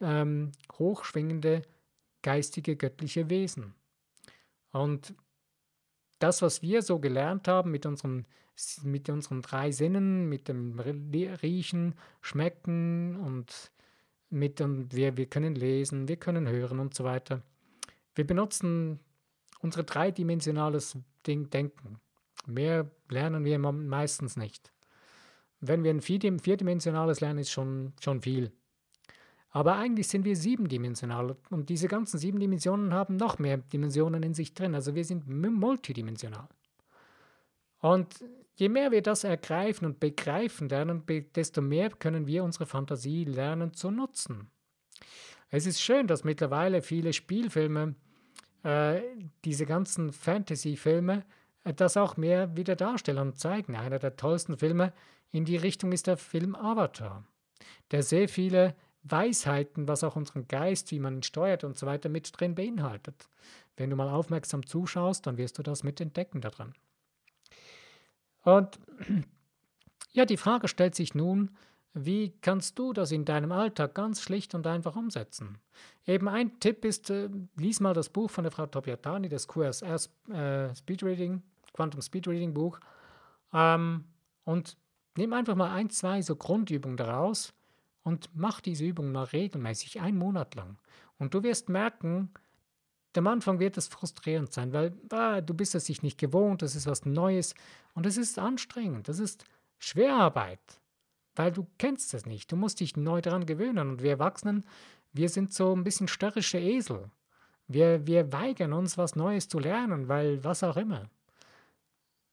ähm, 0.00 0.52
hochschwingende, 0.78 1.62
geistige, 2.22 2.76
göttliche 2.76 3.30
Wesen. 3.30 3.74
Und 4.72 5.14
das, 6.18 6.42
was 6.42 6.62
wir 6.62 6.82
so 6.82 6.98
gelernt 6.98 7.46
haben 7.48 7.70
mit 7.70 7.86
unseren, 7.86 8.26
mit 8.82 9.08
unseren 9.08 9.42
drei 9.42 9.70
Sinnen, 9.70 10.28
mit 10.28 10.48
dem 10.48 10.78
Riechen, 10.80 11.94
Schmecken 12.20 13.16
und 13.16 13.70
mit 14.30 14.58
dem, 14.60 14.90
wir, 14.92 15.16
wir 15.16 15.26
können 15.26 15.54
lesen, 15.54 16.08
wir 16.08 16.16
können 16.16 16.48
hören 16.48 16.80
und 16.80 16.94
so 16.94 17.04
weiter. 17.04 17.42
Wir 18.14 18.26
benutzen 18.26 18.98
unser 19.60 19.82
dreidimensionales 19.82 20.98
Ding, 21.26 21.50
Denken. 21.50 22.00
Mehr 22.46 22.90
lernen 23.08 23.44
wir 23.44 23.58
meistens 23.58 24.36
nicht. 24.36 24.72
Wenn 25.60 25.82
wir 25.84 25.90
ein 25.90 26.00
vierdimensionales 26.00 27.20
lernen, 27.20 27.40
ist 27.40 27.50
schon, 27.50 27.92
schon 28.00 28.20
viel. 28.20 28.52
Aber 29.50 29.76
eigentlich 29.76 30.08
sind 30.08 30.24
wir 30.24 30.36
siebendimensional 30.36 31.34
und 31.50 31.70
diese 31.70 31.88
ganzen 31.88 32.18
sieben 32.18 32.38
Dimensionen 32.38 32.92
haben 32.92 33.16
noch 33.16 33.38
mehr 33.38 33.56
Dimensionen 33.56 34.22
in 34.22 34.34
sich 34.34 34.52
drin. 34.52 34.74
Also 34.74 34.94
wir 34.94 35.04
sind 35.04 35.26
multidimensional. 35.26 36.48
Und 37.80 38.22
je 38.56 38.68
mehr 38.68 38.90
wir 38.90 39.02
das 39.02 39.24
ergreifen 39.24 39.86
und 39.86 39.98
begreifen 39.98 40.68
lernen, 40.68 41.04
desto 41.34 41.62
mehr 41.62 41.90
können 41.90 42.26
wir 42.26 42.44
unsere 42.44 42.66
Fantasie 42.66 43.24
lernen 43.24 43.72
zu 43.72 43.90
nutzen. 43.90 44.50
Es 45.48 45.66
ist 45.66 45.80
schön, 45.80 46.06
dass 46.06 46.24
mittlerweile 46.24 46.82
viele 46.82 47.12
Spielfilme, 47.12 47.94
äh, 48.66 49.00
diese 49.44 49.64
ganzen 49.64 50.12
Fantasy-Filme, 50.12 51.24
äh, 51.62 51.72
das 51.72 51.96
auch 51.96 52.16
mehr 52.16 52.56
wieder 52.56 52.74
darstellen 52.74 53.18
und 53.18 53.38
zeigen. 53.38 53.76
Einer 53.76 54.00
der 54.00 54.16
tollsten 54.16 54.58
Filme 54.58 54.92
in 55.30 55.44
die 55.44 55.56
Richtung 55.56 55.92
ist 55.92 56.08
der 56.08 56.16
Film 56.16 56.56
Avatar, 56.56 57.24
der 57.92 58.02
sehr 58.02 58.28
viele 58.28 58.74
Weisheiten, 59.04 59.86
was 59.86 60.02
auch 60.02 60.16
unseren 60.16 60.48
Geist, 60.48 60.90
wie 60.90 60.98
man 60.98 61.16
ihn 61.18 61.22
steuert 61.22 61.62
und 61.62 61.78
so 61.78 61.86
weiter 61.86 62.08
mit 62.08 62.28
drin 62.38 62.56
beinhaltet. 62.56 63.28
Wenn 63.76 63.90
du 63.90 63.94
mal 63.94 64.08
aufmerksam 64.08 64.66
zuschaust, 64.66 65.28
dann 65.28 65.36
wirst 65.36 65.58
du 65.58 65.62
das 65.62 65.84
mit 65.84 66.00
entdecken 66.00 66.40
daran. 66.40 66.74
Und 68.42 68.80
ja, 70.12 70.24
die 70.24 70.36
Frage 70.36 70.66
stellt 70.66 70.96
sich 70.96 71.14
nun, 71.14 71.56
wie 71.98 72.34
kannst 72.42 72.78
du 72.78 72.92
das 72.92 73.10
in 73.10 73.24
deinem 73.24 73.52
Alltag 73.52 73.94
ganz 73.94 74.20
schlicht 74.20 74.54
und 74.54 74.66
einfach 74.66 74.96
umsetzen? 74.96 75.58
Eben 76.06 76.28
ein 76.28 76.60
Tipp 76.60 76.84
ist, 76.84 77.08
äh, 77.08 77.30
lies 77.56 77.80
mal 77.80 77.94
das 77.94 78.10
Buch 78.10 78.30
von 78.30 78.44
der 78.44 78.50
Frau 78.50 78.66
Topiatani, 78.66 79.30
das 79.30 79.48
QSR 79.48 79.98
äh, 80.30 80.74
Speedreading, 80.74 81.42
Quantum 81.72 82.02
Speedreading 82.02 82.52
Buch, 82.52 82.78
ähm, 83.54 84.04
und 84.44 84.76
nimm 85.16 85.32
einfach 85.32 85.54
mal 85.54 85.72
ein, 85.72 85.88
zwei 85.88 86.20
so 86.20 86.36
Grundübungen 86.36 86.98
daraus 86.98 87.54
und 88.02 88.28
mach 88.34 88.60
diese 88.60 88.84
Übung 88.84 89.10
mal 89.10 89.24
regelmäßig, 89.24 90.00
einen 90.00 90.18
Monat 90.18 90.54
lang. 90.54 90.76
Und 91.18 91.32
du 91.32 91.42
wirst 91.42 91.70
merken, 91.70 92.30
am 93.16 93.26
Anfang 93.26 93.58
wird 93.58 93.78
es 93.78 93.88
frustrierend 93.88 94.52
sein, 94.52 94.74
weil 94.74 94.92
ah, 95.10 95.40
du 95.40 95.54
bist 95.54 95.74
es 95.74 95.86
sich 95.86 96.02
nicht 96.02 96.18
gewohnt, 96.18 96.60
das 96.60 96.76
ist 96.76 96.86
was 96.86 97.06
Neues 97.06 97.54
und 97.94 98.04
es 98.04 98.18
ist 98.18 98.38
anstrengend, 98.38 99.08
das 99.08 99.18
ist 99.18 99.46
Schwerarbeit, 99.78 100.60
weil 101.36 101.52
du 101.52 101.66
kennst 101.78 102.14
es 102.14 102.26
nicht, 102.26 102.50
du 102.50 102.56
musst 102.56 102.80
dich 102.80 102.96
neu 102.96 103.20
daran 103.20 103.46
gewöhnen 103.46 103.90
und 103.90 104.02
wir 104.02 104.10
Erwachsenen, 104.12 104.64
wir 105.12 105.28
sind 105.28 105.52
so 105.52 105.74
ein 105.74 105.84
bisschen 105.84 106.08
störrische 106.08 106.58
Esel. 106.58 107.10
Wir, 107.68 108.06
wir 108.06 108.32
weigern 108.32 108.72
uns, 108.72 108.96
was 108.96 109.16
Neues 109.16 109.48
zu 109.48 109.58
lernen, 109.58 110.08
weil 110.08 110.42
was 110.44 110.62
auch 110.62 110.76
immer. 110.76 111.08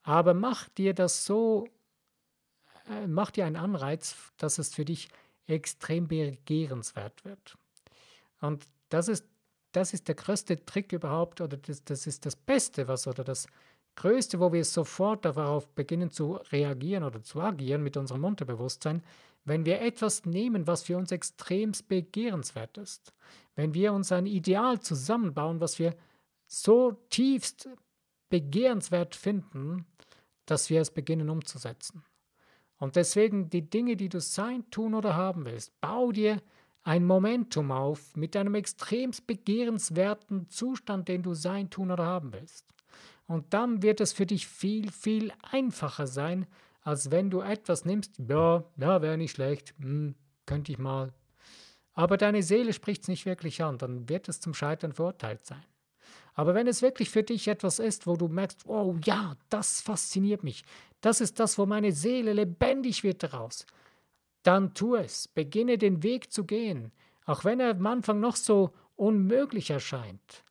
Aber 0.03 0.33
mach 0.33 0.67
dir 0.69 0.93
das 0.93 1.25
so, 1.25 1.67
äh, 2.89 3.07
mach 3.07 3.31
dir 3.31 3.45
einen 3.45 3.55
Anreiz, 3.55 4.15
dass 4.37 4.57
es 4.57 4.73
für 4.73 4.85
dich 4.85 5.09
extrem 5.47 6.07
begehrenswert 6.07 7.25
wird. 7.25 7.57
Und 8.41 8.67
das 8.89 9.07
ist, 9.07 9.25
das 9.71 9.93
ist 9.93 10.07
der 10.07 10.15
größte 10.15 10.65
Trick 10.65 10.91
überhaupt, 10.91 11.41
oder 11.41 11.57
das, 11.57 11.83
das 11.83 12.05
ist 12.05 12.25
das 12.25 12.35
Beste, 12.35 12.87
was 12.87 13.07
oder 13.07 13.23
das 13.23 13.47
Größte, 13.95 14.39
wo 14.39 14.51
wir 14.51 14.65
sofort 14.65 15.25
darauf 15.25 15.67
beginnen 15.69 16.09
zu 16.09 16.33
reagieren 16.51 17.03
oder 17.03 17.21
zu 17.21 17.41
agieren 17.41 17.83
mit 17.83 17.97
unserem 17.97 18.23
Unterbewusstsein, 18.23 19.03
wenn 19.45 19.65
wir 19.65 19.81
etwas 19.81 20.25
nehmen, 20.25 20.67
was 20.67 20.83
für 20.83 20.97
uns 20.97 21.11
extrem 21.11 21.73
begehrenswert 21.87 22.77
ist. 22.77 23.13
Wenn 23.55 23.73
wir 23.73 23.93
uns 23.93 24.11
ein 24.11 24.25
Ideal 24.25 24.79
zusammenbauen, 24.79 25.59
was 25.59 25.79
wir 25.79 25.95
so 26.47 26.93
tiefst 27.09 27.69
begehrenswert 28.29 29.15
finden, 29.15 29.85
dass 30.45 30.69
wir 30.69 30.81
es 30.81 30.91
beginnen 30.91 31.29
umzusetzen. 31.29 32.03
Und 32.77 32.95
deswegen 32.95 33.49
die 33.49 33.69
Dinge, 33.69 33.95
die 33.95 34.09
du 34.09 34.19
sein, 34.19 34.69
tun 34.69 34.93
oder 34.93 35.15
haben 35.15 35.45
willst, 35.45 35.79
bau 35.79 36.11
dir 36.11 36.41
ein 36.83 37.05
Momentum 37.05 37.71
auf 37.71 38.15
mit 38.15 38.35
einem 38.35 38.55
extremst 38.55 39.25
begehrenswerten 39.25 40.49
Zustand, 40.49 41.07
den 41.07 41.23
du 41.23 41.33
sein, 41.33 41.69
tun 41.69 41.91
oder 41.91 42.05
haben 42.05 42.33
willst. 42.33 42.65
Und 43.27 43.53
dann 43.53 43.81
wird 43.81 44.01
es 44.01 44.13
für 44.13 44.25
dich 44.25 44.47
viel, 44.47 44.91
viel 44.91 45.31
einfacher 45.51 46.07
sein, 46.07 46.45
als 46.81 47.11
wenn 47.11 47.29
du 47.29 47.41
etwas 47.41 47.85
nimmst, 47.85 48.19
ja, 48.19 48.63
ja, 48.77 49.01
wäre 49.01 49.17
nicht 49.17 49.31
schlecht, 49.31 49.73
hm, 49.79 50.15
könnte 50.45 50.71
ich 50.71 50.77
mal. 50.77 51.13
Aber 51.93 52.17
deine 52.17 52.43
Seele 52.43 52.73
spricht 52.73 53.03
es 53.03 53.07
nicht 53.07 53.25
wirklich 53.25 53.63
an, 53.63 53.77
dann 53.77 54.09
wird 54.09 54.27
es 54.27 54.39
zum 54.39 54.53
Scheitern 54.53 54.93
verurteilt 54.93 55.45
sein. 55.45 55.63
Aber 56.33 56.55
wenn 56.55 56.67
es 56.67 56.81
wirklich 56.81 57.09
für 57.09 57.23
dich 57.23 57.47
etwas 57.47 57.79
ist, 57.79 58.07
wo 58.07 58.15
du 58.15 58.27
merkst, 58.27 58.65
oh 58.67 58.97
ja, 59.05 59.35
das 59.49 59.81
fasziniert 59.81 60.43
mich, 60.43 60.63
das 61.01 61.21
ist 61.21 61.39
das, 61.39 61.57
wo 61.57 61.65
meine 61.65 61.91
Seele 61.91 62.33
lebendig 62.33 63.03
wird 63.03 63.23
daraus, 63.23 63.65
dann 64.41 64.73
tu 64.73 64.95
es, 64.95 65.27
beginne 65.27 65.77
den 65.77 66.01
Weg 66.03 66.31
zu 66.31 66.43
gehen, 66.43 66.91
auch 67.25 67.45
wenn 67.45 67.59
er 67.59 67.71
am 67.71 67.85
Anfang 67.85 68.19
noch 68.19 68.35
so 68.35 68.73
unmöglich 68.95 69.69
erscheint. 69.69 70.43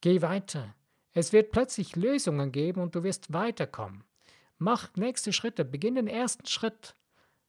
Geh 0.00 0.22
weiter. 0.22 0.74
Es 1.16 1.32
wird 1.32 1.50
plötzlich 1.50 1.96
Lösungen 1.96 2.52
geben 2.52 2.82
und 2.82 2.94
du 2.94 3.02
wirst 3.02 3.32
weiterkommen. 3.32 4.04
Mach 4.58 4.94
nächste 4.96 5.32
Schritte, 5.32 5.64
beginn 5.64 5.94
den 5.94 6.08
ersten 6.08 6.44
Schritt 6.44 6.94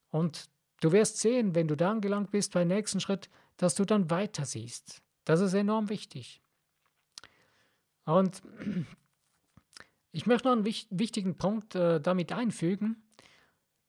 und 0.10 0.50
du 0.80 0.94
wirst 0.94 1.18
sehen, 1.18 1.54
wenn 1.54 1.68
du 1.68 1.76
da 1.76 1.92
angelangt 1.92 2.32
bist 2.32 2.54
beim 2.54 2.70
nächsten 2.70 3.02
Schritt, 3.02 3.30
dass 3.58 3.76
du 3.76 3.84
dann 3.84 4.10
weiter 4.10 4.46
siehst. 4.46 5.02
Das 5.26 5.42
ist 5.42 5.54
enorm 5.54 5.90
wichtig. 5.90 6.42
Und 8.06 8.42
ich 10.14 10.26
möchte 10.28 10.48
noch 10.48 10.56
einen 10.56 10.64
wichtigen 10.64 11.38
Punkt 11.38 11.76
äh, 11.76 12.00
damit 12.00 12.32
einfügen. 12.32 13.04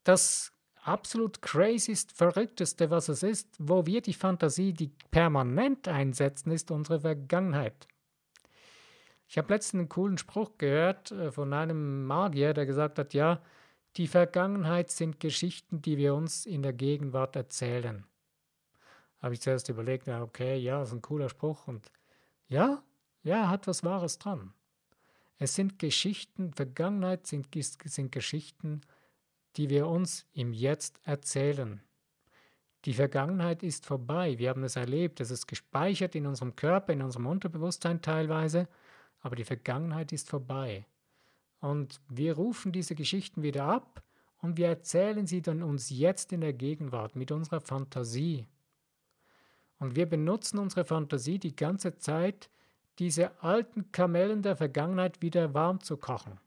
Das 0.03 0.53
absolut 0.83 1.41
crazyst, 1.41 2.11
verrückteste, 2.11 2.91
was 2.91 3.09
es 3.09 3.23
ist, 3.23 3.55
wo 3.61 3.87
wir 3.87 4.01
die 4.01 4.15
Fantasie, 4.15 4.73
die 4.73 4.91
permanent 5.13 5.87
einsetzen, 5.87 6.51
ist 6.51 6.73
unsere 6.73 7.03
Vergangenheit. 7.03 7.87
Ich 9.29 9.37
habe 9.37 9.53
letztens 9.53 9.81
einen 9.81 9.89
coolen 9.91 10.19
Spruch 10.19 10.53
gehört 10.57 11.13
äh, 11.13 11.31
von 11.31 11.53
einem 11.53 12.07
Magier, 12.07 12.55
der 12.55 12.67
gesagt 12.67 12.99
hat, 12.99 13.15
ja, 13.15 13.41
die 13.97 14.09
Vergangenheit 14.09 14.91
sind 14.91 15.21
Geschichten, 15.21 15.83
die 15.83 15.99
wir 15.99 16.15
uns 16.15 16.47
in 16.47 16.63
der 16.63 16.73
Gegenwart 16.73 17.37
erzählen. 17.37 18.05
Habe 19.21 19.35
ich 19.35 19.41
zuerst 19.41 19.69
überlegt, 19.69 20.07
ja, 20.07 20.23
okay, 20.23 20.57
ja, 20.57 20.83
ist 20.83 20.93
ein 20.93 21.03
cooler 21.03 21.29
Spruch 21.29 21.67
und 21.67 21.91
ja, 22.49 22.83
ja, 23.23 23.49
hat 23.49 23.67
was 23.67 23.85
Wahres 23.85 24.19
dran. 24.19 24.55
Es 25.39 25.55
sind 25.55 25.79
Geschichten, 25.79 26.53
Vergangenheit 26.55 27.27
sind, 27.27 27.49
sind 27.85 28.13
Geschichten, 28.13 28.81
die 29.57 29.69
wir 29.69 29.89
uns 29.89 30.27
im 30.33 30.53
Jetzt 30.53 31.01
erzählen. 31.05 31.83
Die 32.85 32.95
Vergangenheit 32.95 33.63
ist 33.63 33.87
vorbei, 33.87 34.39
wir 34.39 34.51
haben 34.51 34.63
es 34.63 34.77
erlebt, 34.77 35.21
es 35.21 35.31
ist 35.31 35.47
gespeichert 35.47 36.15
in 36.15 36.27
unserem 36.27 36.55
Körper, 36.55 36.93
in 36.93 37.03
unserem 37.03 37.27
Unterbewusstsein 37.27 38.01
teilweise, 38.01 38.69
aber 39.21 39.37
die 39.37 39.45
Vergangenheit 39.45 40.13
ist 40.13 40.29
vorbei. 40.29 40.87
Und 41.61 42.01
wir 42.09 42.35
rufen 42.35 42.73
diese 42.73 42.95
Geschichten 42.95 43.43
wieder 43.43 43.65
ab 43.65 44.03
und 44.41 44.57
wir 44.57 44.69
erzählen 44.69 45.27
sie 45.27 45.43
dann 45.43 45.63
uns 45.63 45.91
jetzt 45.91 46.33
in 46.33 46.41
der 46.41 46.53
Gegenwart 46.53 47.17
mit 47.17 47.33
unserer 47.33 47.61
Fantasie. 47.61 48.47
Und 49.79 49.97
wir 49.97 50.07
benutzen 50.07 50.59
unsere 50.59 50.85
Fantasie 50.85 51.39
die 51.39 51.55
ganze 51.55 51.97
Zeit, 51.97 52.51
diese 52.99 53.43
alten 53.43 53.93
Kamellen 53.93 54.43
der 54.43 54.57
Vergangenheit 54.57 55.23
wieder 55.23 55.55
warm 55.55 55.81
zu 55.81 55.97
kochen. 55.97 56.39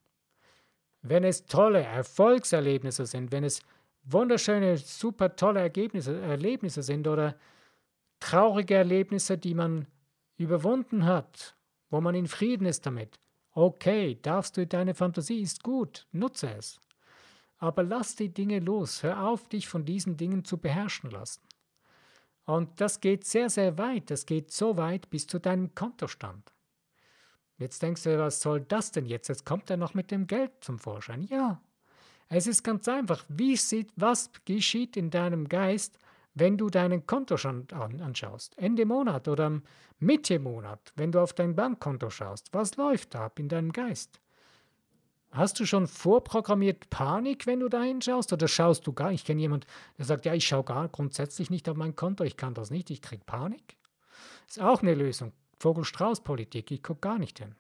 Wenn 1.02 1.24
es 1.24 1.46
tolle 1.46 1.82
Erfolgserlebnisse 1.82 3.06
sind, 3.06 3.32
wenn 3.32 3.44
es 3.44 3.62
wunderschöne, 4.04 4.78
super 4.78 5.36
tolle 5.36 5.62
Ergebnisse, 5.62 6.20
Erlebnisse 6.22 6.84
sind 6.84 7.08
oder 7.08 7.36
traurige 8.20 8.76
Erlebnisse, 8.76 9.38
die 9.38 9.54
man 9.54 9.88
überwunden 10.38 11.06
hat, 11.06 11.56
wo 11.92 12.02
man 12.02 12.16
in 12.16 12.28
Frieden 12.28 12.66
ist 12.66 12.88
damit, 12.88 13.20
okay, 13.52 14.18
darfst 14.20 14.58
du, 14.58 14.66
deine 14.66 14.96
Fantasie 14.96 15.42
ist 15.42 15.62
gut, 15.62 16.08
nutze 16.12 16.52
es. 16.56 16.80
Aber 17.60 17.84
lass 17.84 18.16
die 18.16 18.34
Dinge 18.34 18.60
los, 18.60 19.04
hör 19.04 19.28
auf, 19.28 19.48
dich 19.48 19.68
von 19.68 19.86
diesen 19.86 20.18
Dingen 20.18 20.44
zu 20.44 20.58
beherrschen 20.58 21.12
lassen. 21.12 21.42
Und 22.46 22.82
das 22.82 23.02
geht 23.02 23.24
sehr, 23.26 23.50
sehr 23.50 23.78
weit. 23.78 24.10
Das 24.10 24.26
geht 24.26 24.52
so 24.52 24.78
weit 24.78 25.10
bis 25.12 25.28
zu 25.28 25.40
deinem 25.40 25.76
Kontostand. 25.76 26.52
Jetzt 27.58 27.84
denkst 27.84 28.04
du, 28.04 28.18
was 28.18 28.42
soll 28.42 28.62
das 28.62 28.92
denn 28.92 29.06
jetzt? 29.06 29.28
Jetzt 29.28 29.46
kommt 29.46 29.70
er 29.70 29.78
noch 29.78 29.94
mit 29.94 30.10
dem 30.10 30.26
Geld 30.26 30.52
zum 30.62 30.80
Vorschein. 30.80 31.22
Ja, 31.24 31.62
es 32.30 32.48
ist 32.48 32.64
ganz 32.64 32.88
einfach. 32.88 33.24
Wie 33.28 33.56
sieht, 33.56 33.92
was 33.96 34.32
geschieht 34.46 34.98
in 34.98 35.12
deinem 35.12 35.48
Geist, 35.48 36.00
wenn 36.34 36.58
du 36.58 36.70
deinen 36.70 37.06
Kontostand 37.06 37.74
anschaust? 37.74 38.58
Ende 38.58 38.86
Monat 38.86 39.28
oder 39.28 39.62
Mitte 40.00 40.40
Monat, 40.40 40.94
wenn 40.96 41.12
du 41.12 41.20
auf 41.20 41.34
dein 41.34 41.56
Bankkonto 41.56 42.10
schaust. 42.10 42.54
Was 42.54 42.78
läuft 42.78 43.16
da 43.16 43.26
ab 43.26 43.40
in 43.40 43.50
deinem 43.50 43.72
Geist? 43.72 44.20
Hast 45.32 45.60
du 45.60 45.66
schon 45.66 45.88
vorprogrammiert 45.88 46.90
Panik, 46.90 47.48
wenn 47.48 47.62
du 47.62 47.70
da 47.70 47.82
hinschaust? 47.84 48.34
Oder 48.34 48.50
schaust 48.50 48.86
du 48.86 48.92
gar? 48.92 49.12
Ich 49.12 49.24
kenne 49.24 49.40
jemanden, 49.42 49.66
der 49.98 50.06
sagt, 50.06 50.26
ja, 50.26 50.34
ich 50.34 50.46
schaue 50.46 50.66
gar 50.66 50.90
grundsätzlich 50.90 51.50
nicht 51.50 51.70
auf 51.70 51.78
mein 51.78 51.96
Konto, 51.96 52.26
ich 52.26 52.36
kann 52.36 52.54
das 52.54 52.70
nicht, 52.70 52.90
ich 52.90 53.02
kriege 53.02 53.24
Panik. 53.26 53.78
Ist 54.48 54.60
auch 54.60 54.82
eine 54.82 54.94
Lösung. 54.94 55.32
Vogel-Strauß-Politik, 55.60 56.72
ich 56.72 56.84
gucke 56.84 57.02
gar 57.02 57.18
nicht 57.18 57.40
hin. 57.40 57.56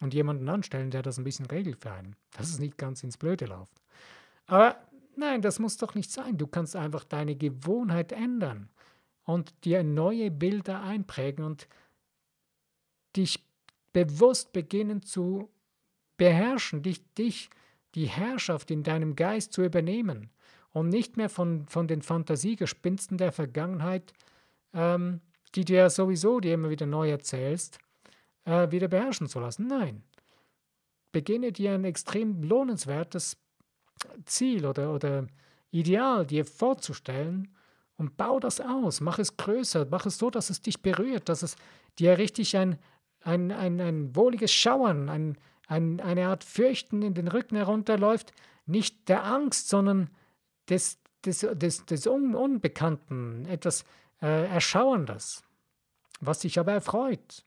Und 0.00 0.14
jemanden 0.14 0.48
anstellen, 0.48 0.90
der 0.90 1.02
das 1.02 1.18
ein 1.18 1.24
bisschen 1.24 1.46
regelt 1.46 1.82
für 1.82 1.90
einen, 1.90 2.16
dass 2.32 2.48
es 2.48 2.58
nicht 2.58 2.78
ganz 2.78 3.02
ins 3.02 3.18
Blöde 3.18 3.46
läuft. 3.46 3.82
Aber 4.46 4.76
nein, 5.18 5.42
das 5.42 5.58
muss 5.58 5.76
doch 5.76 5.94
nicht 5.94 6.10
sein. 6.10 6.38
Du 6.38 6.46
kannst 6.46 6.76
einfach 6.76 7.04
deine 7.04 7.36
Gewohnheit 7.36 8.12
ändern 8.12 8.70
und 9.24 9.52
dir 9.64 9.82
neue 9.82 10.30
Bilder 10.30 10.82
einprägen 10.82 11.44
und 11.44 11.68
dich 13.16 13.44
bewusst 13.92 14.52
beginnen 14.52 15.02
zu 15.02 15.50
beherrschen, 16.16 16.82
dich, 16.82 17.02
dich, 17.14 17.50
die 17.94 18.06
Herrschaft 18.06 18.70
in 18.70 18.82
deinem 18.82 19.16
Geist 19.16 19.52
zu 19.52 19.64
übernehmen 19.64 20.30
und 20.72 20.88
nicht 20.88 21.16
mehr 21.16 21.28
von, 21.28 21.66
von 21.66 21.88
den 21.88 22.02
Fantasiegespinsten 22.02 23.18
der 23.18 23.32
Vergangenheit, 23.32 24.12
ähm, 24.72 25.20
die 25.54 25.64
du 25.64 25.74
ja 25.74 25.90
sowieso 25.90 26.40
dir 26.40 26.54
immer 26.54 26.70
wieder 26.70 26.86
neu 26.86 27.10
erzählst, 27.10 27.78
äh, 28.44 28.70
wieder 28.70 28.88
beherrschen 28.88 29.28
zu 29.28 29.40
lassen. 29.40 29.66
Nein. 29.66 30.02
beginne 31.12 31.52
dir 31.52 31.72
ein 31.72 31.84
extrem 31.84 32.42
lohnenswertes 32.42 33.36
Ziel 34.24 34.66
oder, 34.66 34.94
oder 34.94 35.26
Ideal 35.70 36.26
dir 36.26 36.44
vorzustellen 36.44 37.54
und 37.96 38.16
bau 38.16 38.40
das 38.40 38.60
aus, 38.60 39.00
mach 39.00 39.18
es 39.18 39.36
größer, 39.36 39.86
mach 39.90 40.06
es 40.06 40.18
so, 40.18 40.30
dass 40.30 40.50
es 40.50 40.62
dich 40.62 40.80
berührt, 40.82 41.28
dass 41.28 41.42
es 41.42 41.56
dir 41.98 42.16
richtig 42.16 42.56
ein, 42.56 42.78
ein, 43.22 43.52
ein, 43.52 43.80
ein 43.80 44.16
wohliges 44.16 44.52
Schauern, 44.52 45.08
ein, 45.08 45.36
ein, 45.66 46.00
eine 46.00 46.28
Art 46.28 46.44
Fürchten 46.44 47.02
in 47.02 47.14
den 47.14 47.28
Rücken 47.28 47.56
herunterläuft, 47.56 48.32
nicht 48.66 49.08
der 49.08 49.24
Angst, 49.24 49.68
sondern 49.68 50.10
des, 50.68 50.98
des, 51.24 51.40
des, 51.40 51.84
des 51.86 52.06
Unbekannten, 52.06 53.44
etwas 53.46 53.84
äh, 54.22 54.46
Erschauerndes, 54.46 55.42
was 56.20 56.40
dich 56.40 56.58
aber 56.58 56.72
erfreut. 56.72 57.44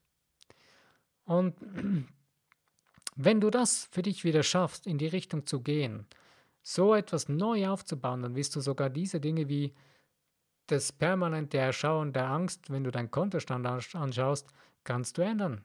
Und 1.24 1.56
wenn 3.16 3.42
du 3.42 3.50
das 3.50 3.88
für 3.92 4.02
dich 4.02 4.24
wieder 4.24 4.44
schaffst, 4.44 4.86
in 4.86 4.98
die 4.98 5.08
Richtung 5.08 5.46
zu 5.46 5.62
gehen, 5.62 6.08
so 6.62 6.93
etwas 6.95 7.30
neu 7.30 7.67
aufzubauen, 7.67 8.21
dann 8.21 8.36
wirst 8.36 8.56
du 8.56 8.62
sogar 8.62 8.89
diese 8.89 9.19
Dinge 9.19 9.47
wie 9.50 9.74
das 10.67 10.91
permanente 10.91 11.58
Erschauen 11.58 12.13
der 12.13 12.28
Angst, 12.30 12.69
wenn 12.69 12.84
du 12.84 12.91
deinen 12.91 13.12
Kontostand 13.12 13.65
anschaust, 13.65 14.47
kannst 14.84 15.17
du 15.17 15.21
ändern. 15.21 15.63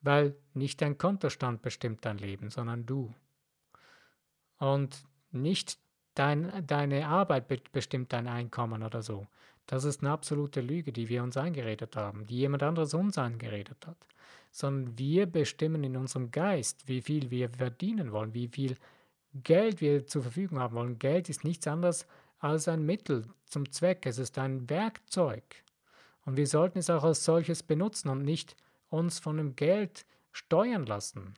Weil 0.00 0.36
nicht 0.54 0.80
dein 0.80 0.98
Kontostand 0.98 1.62
bestimmt 1.62 2.04
dein 2.04 2.18
Leben, 2.18 2.50
sondern 2.50 2.86
du. 2.86 3.14
Und 4.58 5.04
nicht 5.30 5.78
dein, 6.14 6.66
deine 6.66 7.06
Arbeit 7.08 7.72
bestimmt 7.72 8.12
dein 8.12 8.28
Einkommen 8.28 8.82
oder 8.82 9.02
so. 9.02 9.26
Das 9.66 9.84
ist 9.84 10.02
eine 10.02 10.12
absolute 10.12 10.60
Lüge, 10.60 10.92
die 10.92 11.08
wir 11.08 11.22
uns 11.22 11.36
eingeredet 11.36 11.96
haben, 11.96 12.24
die 12.26 12.36
jemand 12.36 12.62
anderes 12.62 12.94
uns 12.94 13.18
eingeredet 13.18 13.86
hat. 13.86 13.96
Sondern 14.52 14.96
wir 14.96 15.26
bestimmen 15.26 15.82
in 15.82 15.96
unserem 15.96 16.30
Geist, 16.30 16.86
wie 16.88 17.02
viel 17.02 17.30
wir 17.30 17.50
verdienen 17.50 18.12
wollen, 18.12 18.32
wie 18.32 18.48
viel 18.48 18.76
Geld 19.42 19.80
wir 19.80 20.06
zur 20.06 20.22
Verfügung 20.22 20.58
haben 20.58 20.74
wollen. 20.74 20.98
Geld 20.98 21.28
ist 21.28 21.44
nichts 21.44 21.66
anderes 21.66 22.06
als 22.38 22.68
ein 22.68 22.84
Mittel 22.84 23.26
zum 23.44 23.70
Zweck. 23.70 24.06
Es 24.06 24.18
ist 24.18 24.38
ein 24.38 24.68
Werkzeug. 24.68 25.42
Und 26.24 26.36
wir 26.36 26.46
sollten 26.46 26.78
es 26.78 26.90
auch 26.90 27.04
als 27.04 27.24
solches 27.24 27.62
benutzen 27.62 28.08
und 28.08 28.22
nicht 28.22 28.56
uns 28.88 29.18
von 29.18 29.36
dem 29.36 29.56
Geld 29.56 30.06
steuern 30.32 30.86
lassen. 30.86 31.34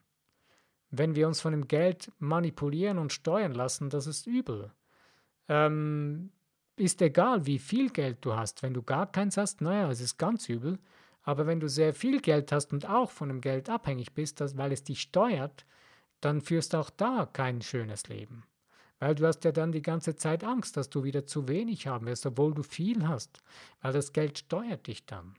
Wenn 0.90 1.14
wir 1.14 1.28
uns 1.28 1.40
von 1.40 1.52
dem 1.52 1.68
Geld 1.68 2.10
manipulieren 2.18 2.98
und 2.98 3.12
steuern 3.12 3.52
lassen, 3.52 3.90
das 3.90 4.06
ist 4.06 4.26
übel. 4.26 4.72
Ähm, 5.48 6.30
ist 6.76 7.02
egal, 7.02 7.44
wie 7.46 7.58
viel 7.58 7.90
Geld 7.90 8.18
du 8.24 8.34
hast. 8.34 8.62
Wenn 8.62 8.74
du 8.74 8.82
gar 8.82 9.10
keins 9.10 9.36
hast, 9.36 9.60
naja, 9.60 9.90
es 9.90 10.00
ist 10.00 10.18
ganz 10.18 10.48
übel. 10.48 10.78
Aber 11.22 11.46
wenn 11.46 11.60
du 11.60 11.68
sehr 11.68 11.92
viel 11.92 12.20
Geld 12.20 12.52
hast 12.52 12.72
und 12.72 12.88
auch 12.88 13.10
von 13.10 13.28
dem 13.28 13.40
Geld 13.40 13.68
abhängig 13.68 14.14
bist, 14.14 14.40
das, 14.40 14.56
weil 14.56 14.72
es 14.72 14.84
dich 14.84 15.00
steuert, 15.00 15.66
dann 16.20 16.40
führst 16.40 16.74
auch 16.74 16.90
da 16.90 17.28
kein 17.32 17.62
schönes 17.62 18.08
Leben. 18.08 18.44
Weil 18.98 19.14
du 19.14 19.26
hast 19.26 19.44
ja 19.44 19.52
dann 19.52 19.72
die 19.72 19.82
ganze 19.82 20.16
Zeit 20.16 20.42
Angst, 20.42 20.76
dass 20.76 20.90
du 20.90 21.04
wieder 21.04 21.26
zu 21.26 21.46
wenig 21.48 21.86
haben 21.86 22.06
wirst, 22.06 22.26
obwohl 22.26 22.54
du 22.54 22.62
viel 22.62 23.06
hast, 23.06 23.42
weil 23.80 23.92
das 23.92 24.12
Geld 24.12 24.38
steuert 24.38 24.86
dich 24.86 25.06
dann. 25.06 25.34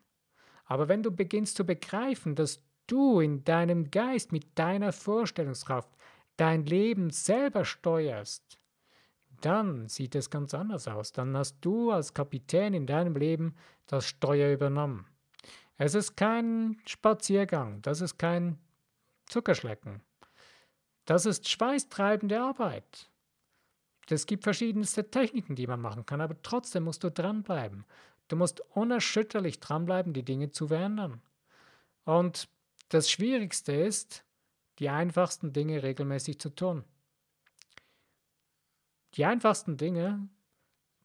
Aber 0.66 0.88
wenn 0.88 1.04
du 1.04 1.12
beginnst 1.12 1.58
zu 1.58 1.66
begreifen, 1.66 2.36
dass 2.36 2.64
du 2.88 3.20
in 3.20 3.44
deinem 3.44 3.92
Geist 3.92 4.32
mit 4.32 4.58
deiner 4.58 4.94
Vorstellungskraft 4.94 5.90
dein 6.38 6.66
Leben 6.66 7.10
selber 7.10 7.66
steuerst, 7.66 8.60
dann 9.42 9.88
sieht 9.88 10.16
es 10.16 10.30
ganz 10.30 10.54
anders 10.54 10.88
aus. 10.88 11.12
Dann 11.12 11.36
hast 11.36 11.58
du 11.62 11.92
als 11.92 12.14
Kapitän 12.14 12.74
in 12.74 12.86
deinem 12.86 13.16
Leben 13.16 13.56
das 13.88 14.06
Steuer 14.06 14.54
übernommen. 14.54 15.06
Es 15.78 15.96
ist 15.96 16.18
kein 16.18 16.78
Spaziergang, 16.86 17.82
das 17.82 18.02
ist 18.02 18.18
kein 18.18 18.58
Zuckerschlecken. 19.28 20.02
Das 21.10 21.26
ist 21.26 21.50
schweißtreibende 21.50 22.40
Arbeit. 22.40 23.10
Es 24.12 24.28
gibt 24.28 24.44
verschiedenste 24.44 25.10
Techniken, 25.10 25.56
die 25.56 25.66
man 25.66 25.82
machen 25.82 26.06
kann, 26.06 26.22
aber 26.22 26.40
trotzdem 26.44 26.84
musst 26.84 27.04
du 27.04 27.10
dranbleiben. 27.10 27.84
Du 28.28 28.36
musst 28.36 28.62
unerschütterlich 28.76 29.60
dranbleiben, 29.60 30.14
die 30.14 30.22
Dinge 30.22 30.52
zu 30.52 30.68
verändern. 30.68 31.20
Und 32.06 32.48
das 32.90 33.10
Schwierigste 33.10 33.74
ist, 33.74 34.24
die 34.78 34.90
einfachsten 34.90 35.52
Dinge 35.52 35.82
regelmäßig 35.82 36.38
zu 36.38 36.52
tun. 36.52 36.84
Die 39.16 39.26
einfachsten 39.26 39.78
Dinge, 39.78 40.30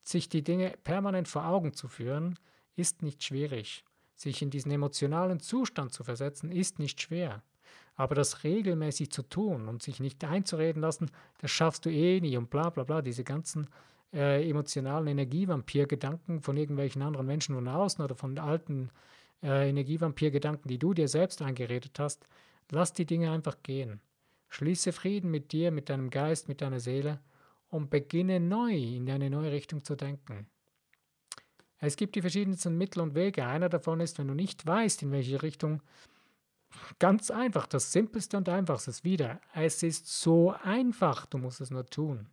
sich 0.02 0.28
die 0.28 0.44
Dinge 0.44 0.76
permanent 0.84 1.28
vor 1.28 1.46
Augen 1.46 1.72
zu 1.72 1.88
führen, 1.88 2.38
ist 2.76 3.00
nicht 3.00 3.24
schwierig. 3.24 3.86
Sich 4.16 4.42
in 4.42 4.50
diesen 4.50 4.70
emotionalen 4.70 5.40
Zustand 5.40 5.94
zu 5.94 6.04
versetzen, 6.04 6.52
ist 6.52 6.78
nicht 6.78 7.00
schwer. 7.00 7.42
Aber 7.96 8.14
das 8.14 8.42
regelmäßig 8.42 9.10
zu 9.10 9.22
tun 9.22 9.68
und 9.68 9.82
sich 9.82 10.00
nicht 10.00 10.24
einzureden 10.24 10.82
lassen, 10.82 11.10
das 11.38 11.50
schaffst 11.50 11.84
du 11.84 11.90
eh 11.90 12.20
nie 12.20 12.36
und 12.36 12.50
bla 12.50 12.70
bla 12.70 12.84
bla, 12.84 13.02
diese 13.02 13.24
ganzen 13.24 13.68
äh, 14.12 14.48
emotionalen 14.48 15.06
Energievampir-Gedanken 15.08 16.40
von 16.40 16.56
irgendwelchen 16.56 17.02
anderen 17.02 17.26
Menschen 17.26 17.54
von 17.54 17.68
außen 17.68 18.04
oder 18.04 18.14
von 18.14 18.38
alten 18.38 18.90
äh, 19.42 19.68
Energievampir-Gedanken, 19.68 20.68
die 20.68 20.78
du 20.78 20.94
dir 20.94 21.08
selbst 21.08 21.42
eingeredet 21.42 21.98
hast, 21.98 22.26
lass 22.70 22.92
die 22.92 23.06
Dinge 23.06 23.30
einfach 23.30 23.56
gehen. 23.62 24.00
Schließe 24.48 24.92
Frieden 24.92 25.30
mit 25.30 25.52
dir, 25.52 25.70
mit 25.70 25.88
deinem 25.88 26.10
Geist, 26.10 26.48
mit 26.48 26.60
deiner 26.60 26.80
Seele 26.80 27.20
und 27.70 27.90
beginne 27.90 28.40
neu 28.40 28.72
in 28.72 29.10
eine 29.10 29.30
neue 29.30 29.50
Richtung 29.50 29.82
zu 29.84 29.96
denken. 29.96 30.46
Es 31.78 31.96
gibt 31.96 32.14
die 32.14 32.20
verschiedensten 32.20 32.78
Mittel 32.78 33.00
und 33.00 33.14
Wege. 33.14 33.44
Einer 33.44 33.68
davon 33.68 34.00
ist, 34.00 34.18
wenn 34.18 34.28
du 34.28 34.34
nicht 34.34 34.64
weißt, 34.64 35.02
in 35.02 35.10
welche 35.10 35.42
Richtung 35.42 35.82
Ganz 36.98 37.30
einfach, 37.30 37.66
das 37.66 37.92
Simpelste 37.92 38.36
und 38.36 38.48
Einfachste 38.48 38.90
ist 38.90 39.04
wieder, 39.04 39.40
es 39.54 39.82
ist 39.82 40.06
so 40.06 40.54
einfach, 40.62 41.26
du 41.26 41.38
musst 41.38 41.60
es 41.60 41.70
nur 41.70 41.86
tun. 41.86 42.26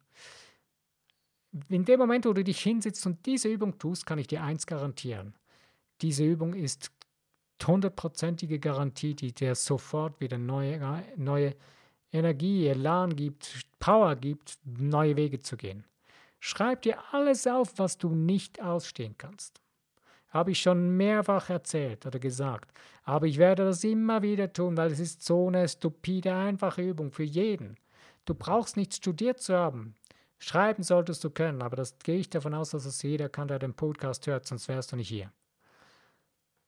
In 1.67 1.83
dem 1.83 1.99
Moment, 1.99 2.25
wo 2.25 2.33
du 2.33 2.43
dich 2.43 2.61
hinsetzt 2.61 3.05
und 3.05 3.25
diese 3.25 3.49
Übung 3.49 3.77
tust, 3.77 4.05
kann 4.05 4.19
ich 4.19 4.27
dir 4.27 4.41
eins 4.41 4.65
garantieren. 4.65 5.33
Diese 6.01 6.23
Übung 6.23 6.53
ist 6.53 6.91
hundertprozentige 7.65 8.59
Garantie, 8.59 9.13
die 9.13 9.33
dir 9.33 9.55
sofort 9.55 10.19
wieder 10.19 10.37
neue, 10.37 11.03
neue 11.17 11.55
Energie, 12.11 12.67
Elan 12.67 13.15
gibt, 13.15 13.61
Power 13.79 14.15
gibt, 14.15 14.57
neue 14.65 15.15
Wege 15.15 15.39
zu 15.39 15.57
gehen. 15.57 15.85
Schreib 16.39 16.81
dir 16.81 16.97
alles 17.13 17.45
auf, 17.47 17.77
was 17.77 17.97
du 17.97 18.09
nicht 18.09 18.61
ausstehen 18.61 19.15
kannst. 19.17 19.61
Habe 20.31 20.51
ich 20.51 20.59
schon 20.59 20.97
mehrfach 20.97 21.49
erzählt 21.49 22.05
oder 22.05 22.19
gesagt. 22.19 22.71
Aber 23.03 23.27
ich 23.27 23.37
werde 23.37 23.65
das 23.65 23.83
immer 23.83 24.21
wieder 24.21 24.51
tun, 24.51 24.77
weil 24.77 24.91
es 24.91 24.99
ist 24.99 25.23
so 25.23 25.47
eine 25.47 25.67
stupide, 25.67 26.33
einfache 26.33 26.81
Übung 26.81 27.11
für 27.11 27.23
jeden. 27.23 27.77
Du 28.25 28.33
brauchst 28.33 28.77
nicht 28.77 28.95
studiert 28.95 29.41
zu 29.41 29.55
haben. 29.55 29.95
Schreiben 30.39 30.83
solltest 30.83 31.23
du 31.23 31.29
können, 31.29 31.61
aber 31.61 31.75
das 31.75 31.99
gehe 31.99 32.17
ich 32.17 32.29
davon 32.29 32.53
aus, 32.53 32.71
dass 32.71 32.85
es 32.85 33.03
jeder 33.03 33.29
kann, 33.29 33.47
der 33.47 33.59
den 33.59 33.75
Podcast 33.75 34.25
hört, 34.25 34.47
sonst 34.47 34.67
wärst 34.67 34.91
du 34.91 34.95
nicht 34.95 35.09
hier. 35.09 35.31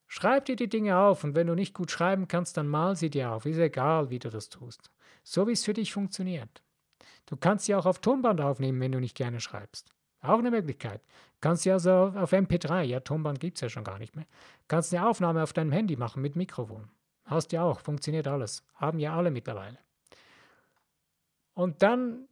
Schreib 0.07 0.45
dir 0.45 0.55
die 0.55 0.69
Dinge 0.69 0.97
auf 0.97 1.23
und 1.23 1.35
wenn 1.35 1.47
du 1.47 1.55
nicht 1.55 1.73
gut 1.73 1.89
schreiben 1.89 2.27
kannst, 2.27 2.57
dann 2.57 2.67
mal 2.67 2.95
sie 2.95 3.09
dir 3.09 3.31
auf. 3.31 3.45
Ist 3.45 3.57
egal, 3.57 4.11
wie 4.11 4.19
du 4.19 4.29
das 4.29 4.49
tust. 4.49 4.91
So 5.23 5.47
wie 5.47 5.53
es 5.53 5.63
für 5.63 5.73
dich 5.73 5.93
funktioniert. 5.93 6.61
Du 7.25 7.37
kannst 7.37 7.65
sie 7.65 7.73
auch 7.73 7.85
auf 7.85 7.99
Tonband 7.99 8.41
aufnehmen, 8.41 8.79
wenn 8.81 8.91
du 8.91 8.99
nicht 8.99 9.15
gerne 9.15 9.39
schreibst. 9.39 9.92
Auch 10.23 10.39
eine 10.39 10.49
Möglichkeit. 10.49 11.01
Kannst 11.41 11.65
du 11.65 11.73
also 11.73 11.91
auf 11.91 12.31
MP3, 12.31 12.83
ja, 12.83 13.01
Tonband 13.01 13.39
gibt 13.39 13.57
es 13.57 13.61
ja 13.61 13.69
schon 13.69 13.83
gar 13.83 13.99
nicht 13.99 14.15
mehr, 14.15 14.25
kannst 14.67 14.93
eine 14.93 15.07
Aufnahme 15.07 15.43
auf 15.43 15.53
deinem 15.53 15.71
Handy 15.71 15.97
machen 15.97 16.21
mit 16.21 16.35
Mikrofon. 16.35 16.89
Hast 17.25 17.51
ja 17.51 17.63
auch, 17.63 17.81
funktioniert 17.81 18.27
alles. 18.27 18.63
Haben 18.75 18.99
ja 18.99 19.15
alle 19.15 19.29
mittlerweile. 19.29 19.77
Und 21.53 21.83
dann 21.83 22.27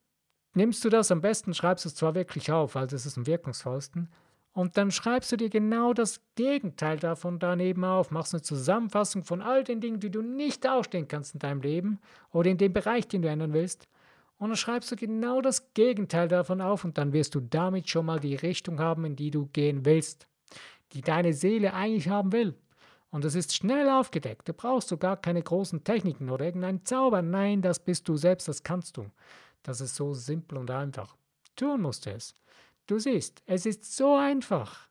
nimmst 0.53 0.83
du 0.83 0.89
das, 0.89 1.11
am 1.11 1.21
besten 1.21 1.53
schreibst 1.53 1.85
es 1.85 1.95
zwar 1.95 2.15
wirklich 2.15 2.51
auf, 2.51 2.75
weil 2.75 2.87
das 2.87 3.05
ist 3.05 3.17
am 3.17 3.27
wirkungsvollsten, 3.27 4.09
und 4.53 4.75
dann 4.75 4.91
schreibst 4.91 5.31
du 5.31 5.37
dir 5.37 5.49
genau 5.49 5.93
das 5.93 6.19
Gegenteil 6.35 6.97
davon 6.99 7.39
daneben 7.39 7.85
auf, 7.85 8.11
machst 8.11 8.33
eine 8.33 8.41
Zusammenfassung 8.41 9.23
von 9.23 9.41
all 9.41 9.63
den 9.63 9.79
Dingen, 9.79 10.01
die 10.01 10.09
du 10.09 10.21
nicht 10.21 10.67
ausstehen 10.67 11.07
kannst 11.07 11.33
in 11.35 11.39
deinem 11.39 11.61
Leben 11.61 11.99
oder 12.31 12.49
in 12.49 12.57
dem 12.57 12.73
Bereich, 12.73 13.07
den 13.07 13.21
du 13.21 13.29
ändern 13.29 13.53
willst, 13.53 13.87
und 14.41 14.49
dann 14.49 14.57
schreibst 14.57 14.91
du 14.91 14.95
genau 14.95 15.39
das 15.39 15.71
Gegenteil 15.75 16.27
davon 16.27 16.61
auf 16.61 16.83
und 16.83 16.97
dann 16.97 17.13
wirst 17.13 17.35
du 17.35 17.41
damit 17.41 17.87
schon 17.91 18.07
mal 18.07 18.19
die 18.19 18.33
Richtung 18.33 18.79
haben, 18.79 19.05
in 19.05 19.15
die 19.15 19.29
du 19.29 19.45
gehen 19.45 19.85
willst, 19.85 20.25
die 20.93 21.01
deine 21.01 21.31
Seele 21.31 21.75
eigentlich 21.75 22.09
haben 22.09 22.31
will. 22.31 22.55
Und 23.11 23.23
das 23.23 23.35
ist 23.35 23.53
schnell 23.55 23.87
aufgedeckt. 23.87 24.49
Du 24.49 24.53
brauchst 24.53 24.89
du 24.89 24.97
gar 24.97 25.15
keine 25.15 25.43
großen 25.43 25.83
Techniken 25.83 26.31
oder 26.31 26.45
irgendeinen 26.45 26.83
Zauber. 26.83 27.21
Nein, 27.21 27.61
das 27.61 27.77
bist 27.77 28.09
du 28.09 28.17
selbst, 28.17 28.47
das 28.47 28.63
kannst 28.63 28.97
du. 28.97 29.11
Das 29.61 29.79
ist 29.79 29.93
so 29.93 30.15
simpel 30.15 30.57
und 30.57 30.71
einfach. 30.71 31.15
Tun 31.55 31.83
musst 31.83 32.07
du 32.07 32.09
es. 32.09 32.33
Du 32.87 32.97
siehst, 32.97 33.43
es 33.45 33.67
ist 33.67 33.95
so 33.95 34.15
einfach. 34.15 34.87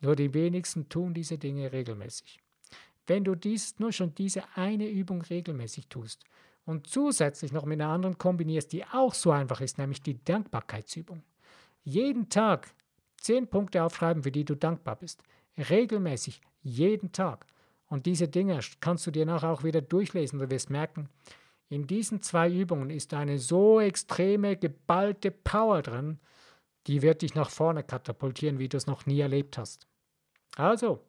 Nur 0.00 0.16
die 0.16 0.32
wenigsten 0.32 0.88
tun 0.88 1.12
diese 1.12 1.36
Dinge 1.36 1.70
regelmäßig. 1.70 2.38
Wenn 3.06 3.24
du 3.24 3.34
dies, 3.34 3.78
nur 3.78 3.92
schon 3.92 4.14
diese 4.14 4.42
eine 4.54 4.88
Übung 4.88 5.20
regelmäßig 5.20 5.88
tust, 5.88 6.24
und 6.66 6.88
zusätzlich 6.88 7.52
noch 7.52 7.64
mit 7.64 7.80
einer 7.80 7.90
anderen 7.90 8.18
kombinierst, 8.18 8.72
die 8.72 8.84
auch 8.84 9.14
so 9.14 9.30
einfach 9.30 9.60
ist, 9.60 9.78
nämlich 9.78 10.02
die 10.02 10.22
Dankbarkeitsübung. 10.22 11.22
Jeden 11.84 12.28
Tag 12.28 12.68
zehn 13.18 13.46
Punkte 13.46 13.82
aufschreiben, 13.82 14.24
für 14.24 14.32
die 14.32 14.44
du 14.44 14.56
dankbar 14.56 14.96
bist. 14.96 15.22
Regelmäßig, 15.56 16.42
jeden 16.62 17.12
Tag. 17.12 17.46
Und 17.88 18.06
diese 18.06 18.28
Dinge 18.28 18.58
kannst 18.80 19.06
du 19.06 19.12
dir 19.12 19.24
nachher 19.24 19.50
auch 19.50 19.62
wieder 19.62 19.80
durchlesen. 19.80 20.40
Du 20.40 20.50
wirst 20.50 20.70
merken, 20.70 21.08
In 21.68 21.86
diesen 21.86 22.22
zwei 22.22 22.50
Übungen 22.50 22.90
ist 22.90 23.14
eine 23.14 23.38
so 23.38 23.80
extreme, 23.80 24.56
geballte 24.56 25.32
Power 25.32 25.82
drin, 25.82 26.20
die 26.86 27.02
wird 27.02 27.22
dich 27.22 27.34
nach 27.34 27.50
vorne 27.50 27.82
katapultieren, 27.82 28.58
wie 28.58 28.68
du 28.68 28.76
es 28.76 28.86
noch 28.86 29.06
nie 29.06 29.20
erlebt 29.20 29.58
hast. 29.58 29.88
Also, 30.56 31.00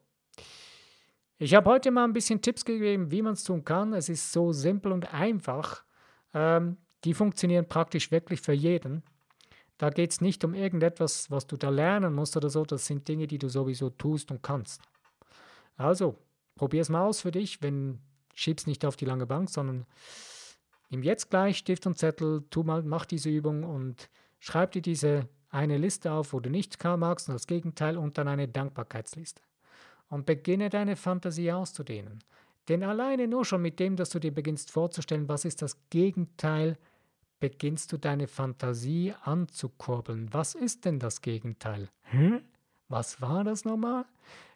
ich 1.38 1.54
habe 1.54 1.70
heute 1.70 1.90
mal 1.90 2.04
ein 2.04 2.12
bisschen 2.12 2.42
Tipps 2.42 2.64
gegeben, 2.64 3.10
wie 3.12 3.22
man 3.22 3.34
es 3.34 3.44
tun 3.44 3.64
kann. 3.64 3.92
Es 3.92 4.08
ist 4.08 4.32
so 4.32 4.52
simpel 4.52 4.90
und 4.92 5.12
einfach. 5.14 5.84
Ähm, 6.34 6.76
die 7.04 7.14
funktionieren 7.14 7.68
praktisch 7.68 8.10
wirklich 8.10 8.40
für 8.40 8.52
jeden. 8.52 9.04
Da 9.78 9.90
geht 9.90 10.10
es 10.10 10.20
nicht 10.20 10.44
um 10.44 10.54
irgendetwas, 10.54 11.30
was 11.30 11.46
du 11.46 11.56
da 11.56 11.68
lernen 11.68 12.12
musst 12.12 12.36
oder 12.36 12.50
so. 12.50 12.64
Das 12.64 12.86
sind 12.86 13.06
Dinge, 13.06 13.28
die 13.28 13.38
du 13.38 13.48
sowieso 13.48 13.90
tust 13.90 14.32
und 14.32 14.42
kannst. 14.42 14.82
Also, 15.76 16.18
probier 16.56 16.82
es 16.82 16.88
mal 16.88 17.02
aus 17.02 17.20
für 17.20 17.30
dich. 17.30 17.62
Wenn, 17.62 18.00
schieb's 18.34 18.66
nicht 18.66 18.84
auf 18.84 18.96
die 18.96 19.04
lange 19.04 19.26
Bank, 19.26 19.48
sondern 19.48 19.86
nimm 20.90 21.04
jetzt 21.04 21.30
gleich 21.30 21.58
Stift 21.58 21.86
und 21.86 21.96
Zettel, 21.96 22.44
tu 22.50 22.64
mal, 22.64 22.82
mach 22.82 23.06
diese 23.06 23.30
Übung 23.30 23.62
und 23.62 24.10
schreib 24.40 24.72
dir 24.72 24.82
diese 24.82 25.28
eine 25.50 25.78
Liste 25.78 26.10
auf, 26.10 26.32
wo 26.32 26.40
du 26.40 26.50
nicht 26.50 26.82
magst 26.82 27.28
und 27.28 27.34
das 27.34 27.46
Gegenteil 27.46 27.96
und 27.96 28.18
dann 28.18 28.26
eine 28.26 28.48
Dankbarkeitsliste. 28.48 29.40
Und 30.08 30.26
beginne 30.26 30.70
deine 30.70 30.96
Fantasie 30.96 31.52
auszudehnen. 31.52 32.24
Denn 32.68 32.82
alleine 32.82 33.28
nur 33.28 33.44
schon 33.44 33.62
mit 33.62 33.78
dem, 33.78 33.96
dass 33.96 34.10
du 34.10 34.18
dir 34.18 34.32
beginnst 34.32 34.70
vorzustellen, 34.70 35.28
was 35.28 35.44
ist 35.44 35.62
das 35.62 35.76
Gegenteil 35.90 36.78
beginnst 37.40 37.92
du 37.92 37.98
deine 37.98 38.26
Fantasie 38.26 39.14
anzukurbeln. 39.22 40.32
Was 40.32 40.54
ist 40.54 40.84
denn 40.84 40.98
das 40.98 41.20
Gegenteil? 41.22 41.88
Hm? 42.10 42.42
Was 42.88 43.20
war 43.20 43.44
das 43.44 43.64
nochmal? 43.64 44.06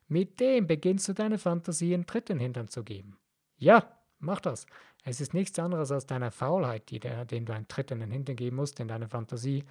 Mit 0.08 0.40
dem 0.40 0.66
beginnst 0.66 1.08
du 1.08 1.12
deine 1.12 1.38
Fantasie 1.38 1.94
einen 1.94 2.06
Tritt 2.06 2.30
in 2.30 2.38
den 2.38 2.42
Hintern 2.42 2.68
zu 2.68 2.82
geben. 2.82 3.16
Ja, 3.56 3.96
mach 4.18 4.40
das. 4.40 4.66
Es 5.04 5.20
ist 5.20 5.34
nichts 5.34 5.58
anderes 5.58 5.90
als 5.90 6.06
deine 6.06 6.30
Faulheit, 6.30 6.90
die 6.90 7.00
der, 7.00 7.24
dem 7.24 7.44
du 7.44 7.52
einen 7.52 7.68
Tritt 7.68 7.90
in 7.90 8.00
den 8.00 8.10
Hintern 8.10 8.36
geben 8.36 8.56
musst, 8.56 8.78
denn 8.78 8.88
deine 8.88 9.08
Fantasie, 9.08 9.64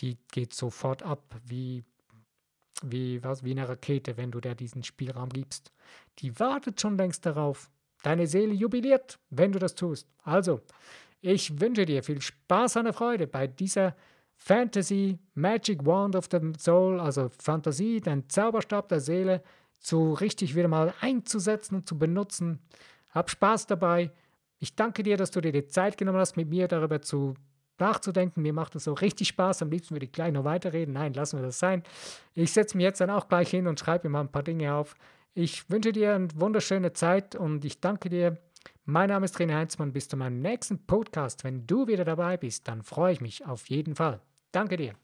die 0.00 0.16
geht 0.30 0.54
sofort 0.54 1.02
ab 1.02 1.22
wie, 1.44 1.84
wie, 2.84 3.22
was, 3.22 3.44
wie 3.44 3.52
eine 3.52 3.68
Rakete, 3.68 4.16
wenn 4.16 4.30
du 4.30 4.40
der 4.40 4.54
diesen 4.54 4.82
Spielraum 4.82 5.28
gibst. 5.28 5.72
Die 6.18 6.38
wartet 6.38 6.80
schon 6.80 6.96
längst 6.96 7.26
darauf. 7.26 7.70
Deine 8.02 8.26
Seele 8.26 8.54
jubiliert, 8.54 9.18
wenn 9.30 9.52
du 9.52 9.58
das 9.58 9.74
tust. 9.74 10.08
Also, 10.22 10.60
ich 11.20 11.60
wünsche 11.60 11.84
dir 11.84 12.02
viel 12.02 12.20
Spaß 12.20 12.76
und 12.76 12.92
Freude 12.92 13.26
bei 13.26 13.46
dieser 13.46 13.96
Fantasy 14.36 15.18
Magic 15.34 15.84
Wand 15.84 16.14
of 16.14 16.28
the 16.30 16.38
Soul, 16.58 17.00
also 17.00 17.28
Fantasie, 17.38 18.00
den 18.00 18.28
Zauberstab 18.28 18.88
der 18.88 19.00
Seele, 19.00 19.42
zu 19.80 20.12
richtig 20.12 20.54
wieder 20.54 20.68
mal 20.68 20.94
einzusetzen 21.00 21.76
und 21.76 21.88
zu 21.88 21.98
benutzen. 21.98 22.60
Hab 23.10 23.30
Spaß 23.30 23.66
dabei. 23.66 24.12
Ich 24.58 24.76
danke 24.76 25.02
dir, 25.02 25.16
dass 25.16 25.30
du 25.30 25.40
dir 25.40 25.52
die 25.52 25.66
Zeit 25.66 25.96
genommen 25.96 26.18
hast, 26.18 26.36
mit 26.36 26.48
mir 26.48 26.68
darüber 26.68 27.00
zu 27.02 27.34
nachzudenken. 27.80 28.42
Mir 28.42 28.52
macht 28.52 28.74
es 28.76 28.84
so 28.84 28.92
richtig 28.92 29.28
Spaß. 29.28 29.62
Am 29.62 29.70
liebsten 29.70 29.94
würde 29.94 30.06
ich 30.06 30.12
gleich 30.12 30.32
noch 30.32 30.44
weiterreden. 30.44 30.94
Nein, 30.94 31.12
lassen 31.14 31.38
wir 31.38 31.44
das 31.44 31.58
sein. 31.58 31.82
Ich 32.34 32.52
setze 32.52 32.76
mich 32.76 32.84
jetzt 32.84 33.00
dann 33.00 33.10
auch 33.10 33.28
gleich 33.28 33.50
hin 33.50 33.66
und 33.66 33.80
schreibe 33.80 34.08
mir 34.08 34.12
mal 34.12 34.20
ein 34.20 34.32
paar 34.32 34.42
Dinge 34.42 34.74
auf. 34.74 34.94
Ich 35.34 35.70
wünsche 35.70 35.92
dir 35.92 36.14
eine 36.14 36.28
wunderschöne 36.34 36.92
Zeit 36.92 37.34
und 37.34 37.64
ich 37.64 37.80
danke 37.80 38.08
dir 38.08 38.38
mein 38.90 39.10
Name 39.10 39.26
ist 39.26 39.36
René 39.36 39.54
Heinzmann. 39.54 39.92
Bis 39.92 40.08
zu 40.08 40.16
meinem 40.16 40.40
nächsten 40.40 40.86
Podcast. 40.86 41.44
Wenn 41.44 41.66
du 41.66 41.86
wieder 41.86 42.06
dabei 42.06 42.38
bist, 42.38 42.68
dann 42.68 42.82
freue 42.82 43.12
ich 43.12 43.20
mich 43.20 43.44
auf 43.44 43.68
jeden 43.68 43.94
Fall. 43.94 44.22
Danke 44.50 44.78
dir. 44.78 44.94